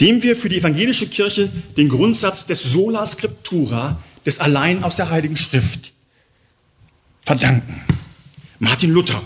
[0.01, 5.09] dem wir für die evangelische Kirche den Grundsatz des Sola Scriptura, des Allein aus der
[5.09, 5.93] Heiligen Schrift,
[7.21, 7.81] verdanken.
[8.59, 9.21] Martin Luther,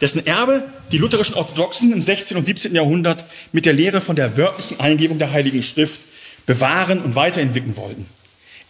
[0.00, 2.36] dessen Erbe die lutherischen Orthodoxen im 16.
[2.36, 2.74] und 17.
[2.74, 6.00] Jahrhundert mit der Lehre von der wörtlichen Eingebung der Heiligen Schrift
[6.46, 8.06] bewahren und weiterentwickeln wollten.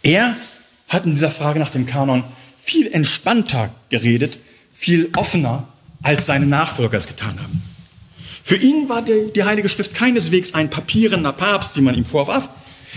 [0.03, 0.35] Er
[0.87, 2.23] hat in dieser Frage nach dem Kanon
[2.59, 4.37] viel entspannter geredet,
[4.73, 5.67] viel offener,
[6.03, 7.61] als seine Nachfolger es getan haben.
[8.43, 12.49] Für ihn war die, die Heilige Schrift keineswegs ein papierener Papst, wie man ihm vorwarf,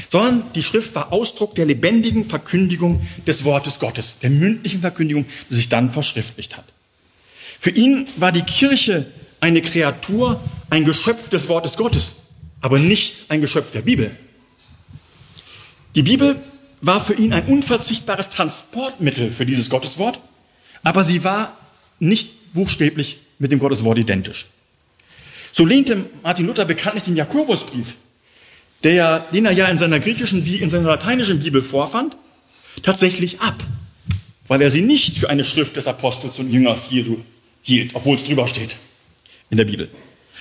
[0.08, 5.54] sondern die Schrift war Ausdruck der lebendigen Verkündigung des Wortes Gottes, der mündlichen Verkündigung, die
[5.54, 6.64] sich dann verschriftlicht hat.
[7.58, 9.06] Für ihn war die Kirche
[9.40, 10.40] eine Kreatur,
[10.70, 12.16] ein Geschöpf des Wortes Gottes,
[12.60, 14.10] aber nicht ein Geschöpf der Bibel.
[15.94, 16.40] Die Bibel
[16.80, 20.20] war für ihn ein unverzichtbares Transportmittel für dieses Gotteswort,
[20.82, 21.56] aber sie war
[22.00, 24.46] nicht buchstäblich mit dem Gotteswort identisch.
[25.52, 27.94] So lehnte Martin Luther bekanntlich den Jakobusbrief,
[28.84, 32.16] der, den er ja in seiner griechischen wie in seiner lateinischen Bibel vorfand,
[32.82, 33.56] tatsächlich ab,
[34.48, 37.18] weil er sie nicht für eine Schrift des Apostels und Jüngers Jesu
[37.62, 38.76] hielt, obwohl es drüber steht
[39.50, 39.88] in der Bibel.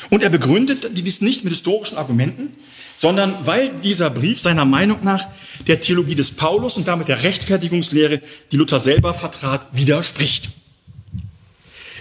[0.09, 2.55] Und er begründet dies nicht mit historischen Argumenten,
[2.97, 5.27] sondern weil dieser Brief seiner Meinung nach
[5.67, 10.49] der Theologie des Paulus und damit der Rechtfertigungslehre, die Luther selber vertrat, widerspricht.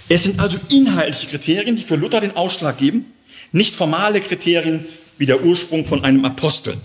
[0.08, 3.06] Es sind also inhaltliche Kriterien, die für Luther den Ausschlag geben,
[3.52, 4.86] nicht formale Kriterien
[5.20, 6.78] wie der Ursprung von einem Apostel.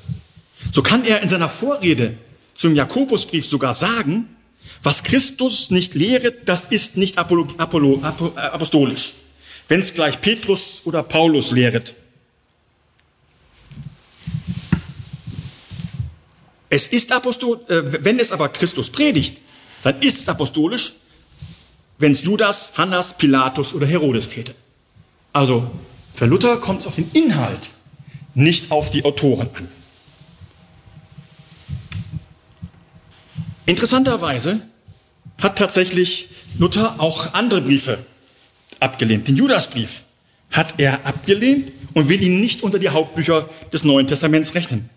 [0.74, 2.18] So kann er in seiner Vorrede
[2.53, 4.28] zum Jakobusbrief sogar sagen,
[4.84, 9.14] was Christus nicht lehret, das ist nicht Apollo, Apollo, äh, apostolisch,
[9.70, 11.94] wenn es gleich Petrus oder Paulus lehret.
[16.68, 19.38] Es ist apostol, äh, wenn es aber Christus predigt,
[19.82, 20.91] dann ist es apostolisch,
[21.99, 24.56] wenn es Judas, Hannas, Pilatus oder Herodes täte.
[25.32, 25.72] Also
[26.14, 27.70] für Luther kommt es auf den Inhalt,
[28.36, 29.68] nicht auf die Autoren an.
[33.66, 34.62] Interessanterweise
[35.41, 36.30] hat tatsächlich
[36.60, 37.98] Luther auch andere Briefe
[38.80, 39.28] abgelehnt.
[39.28, 40.02] Den Judasbrief
[40.52, 44.90] hat er abgelehnt und will ihn nicht unter die Hauptbücher des Neuen Testaments rechnen.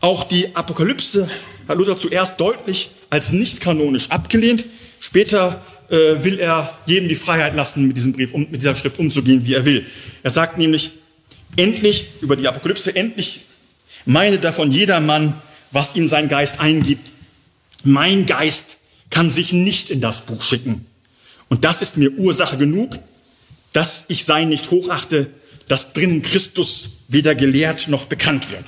[0.00, 1.28] Auch die Apokalypse
[1.68, 4.64] hat Luther zuerst deutlich als nicht kanonisch abgelehnt.
[4.98, 8.98] Später äh, will er jedem die Freiheit lassen, mit diesem Brief, um, mit dieser Schrift
[8.98, 9.84] umzugehen, wie er will.
[10.22, 10.92] Er sagt nämlich,
[11.56, 13.42] endlich, über die Apokalypse, endlich
[14.06, 15.40] meine davon jedermann,
[15.70, 17.06] was ihm sein Geist eingibt.
[17.84, 18.78] Mein Geist
[19.10, 20.86] kann sich nicht in das Buch schicken.
[21.48, 22.98] Und das ist mir Ursache genug,
[23.72, 25.28] dass ich sein nicht hochachte,
[25.68, 28.64] dass drinnen Christus weder gelehrt noch bekannt wird.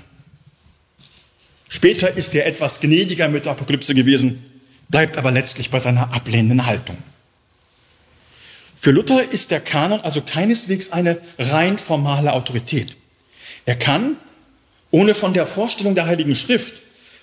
[1.68, 4.44] Später ist er etwas gnädiger mit der Apokalypse gewesen,
[4.88, 6.98] bleibt aber letztlich bei seiner ablehnenden Haltung.
[8.82, 12.96] Für Luther ist der Kanon also keineswegs eine rein formale Autorität.
[13.64, 14.16] Er kann,
[14.90, 16.82] ohne von der Vorstellung der Heiligen Schrift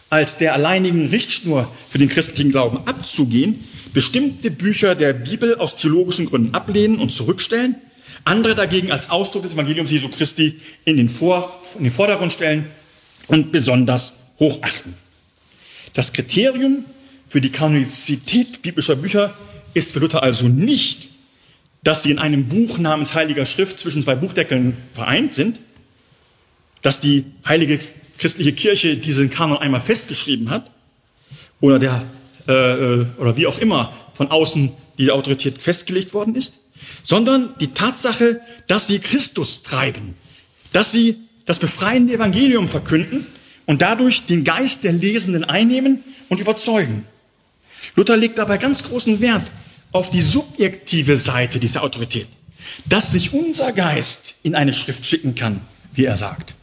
[0.10, 3.61] als der alleinigen Richtschnur für den christlichen Glauben abzugehen,
[3.94, 7.76] bestimmte Bücher der Bibel aus theologischen Gründen ablehnen und zurückstellen,
[8.23, 12.68] andere dagegen als Ausdruck des Evangeliums Jesu Christi in den, Vor in den Vordergrund stellen
[13.27, 14.94] und besonders hochachten.
[15.94, 16.86] Das Kriterium
[17.27, 19.34] für die Kanonizität biblischer Bücher
[19.73, 21.18] ist für Luther also nicht
[21.84, 25.60] dass sie in einem Buch namens Heiliger Schrift zwischen zwei Buchdeckeln vereint sind,
[26.81, 27.80] dass die heilige
[28.18, 30.72] christliche Kirche diesen Kanon einmal festgeschrieben hat
[31.61, 32.03] oder der
[32.47, 36.56] äh, äh, oder wie auch immer von außen diese Autorität festgelegt worden ist,
[37.03, 40.15] sondern die Tatsache, dass sie Christus treiben,
[40.73, 41.15] dass sie
[41.45, 43.26] das befreiende Evangelium verkünden
[43.65, 47.06] und dadurch den Geist der Lesenden einnehmen und überzeugen.
[47.95, 49.43] Luther legt dabei ganz großen Wert
[49.91, 52.27] auf die subjektive Seite dieser Autorität,
[52.85, 55.61] dass sich unser Geist in eine Schrift schicken kann,
[55.93, 56.55] wie er sagt.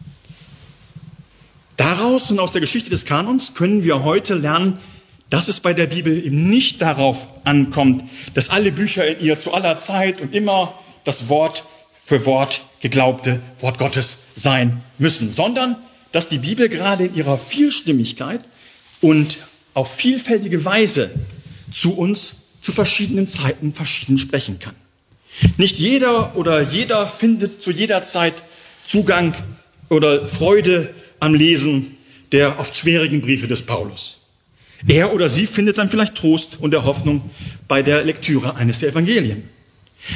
[1.77, 4.79] Daraus und aus der Geschichte des Kanons können wir heute lernen,
[5.29, 8.05] dass es bei der Bibel eben nicht darauf ankommt,
[8.35, 11.65] dass alle Bücher in ihr zu aller Zeit und immer das Wort
[12.03, 15.77] für Wort geglaubte Wort Gottes sein müssen, sondern
[16.13, 18.45] dass die Bibel gerade in ihrer Vielstimmigkeit
[19.01, 19.39] und
[19.75, 21.11] auf vielfältige Weise
[21.73, 22.37] zu uns
[22.67, 24.75] zu verschiedenen Zeiten verschieden sprechen kann.
[25.57, 28.43] Nicht jeder oder jeder findet zu jeder Zeit
[28.85, 29.35] Zugang
[29.89, 31.97] oder Freude am Lesen
[32.33, 34.19] der oft schwierigen Briefe des Paulus.
[34.89, 37.31] Er oder sie findet dann vielleicht Trost und der Hoffnung
[37.69, 39.49] bei der Lektüre eines der Evangelien.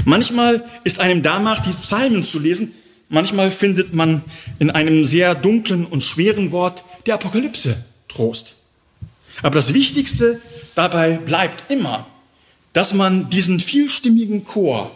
[0.04, 2.74] Manchmal ist einem danach, die Psalmen zu lesen,
[3.08, 4.24] manchmal findet man
[4.58, 7.76] in einem sehr dunklen und schweren Wort der Apokalypse
[8.08, 8.56] Trost.
[9.40, 10.40] Aber das Wichtigste
[10.74, 12.09] dabei bleibt immer,
[12.72, 14.90] dass man diesen vielstimmigen Chor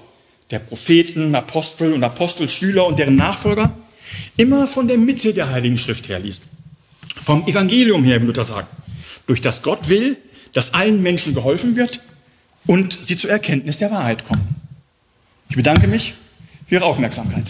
[0.50, 3.76] der Propheten, Apostel und Apostelschüler und deren Nachfolger
[4.36, 6.44] immer von der Mitte der Heiligen Schrift her liest.
[7.24, 8.68] Vom Evangelium her, wie Luther sagt
[9.26, 10.16] durch das Gott will,
[10.52, 12.00] dass allen Menschen geholfen wird
[12.66, 14.56] und sie zur Erkenntnis der Wahrheit kommen.
[15.48, 16.14] Ich bedanke mich
[16.66, 17.44] für Ihre Aufmerksamkeit.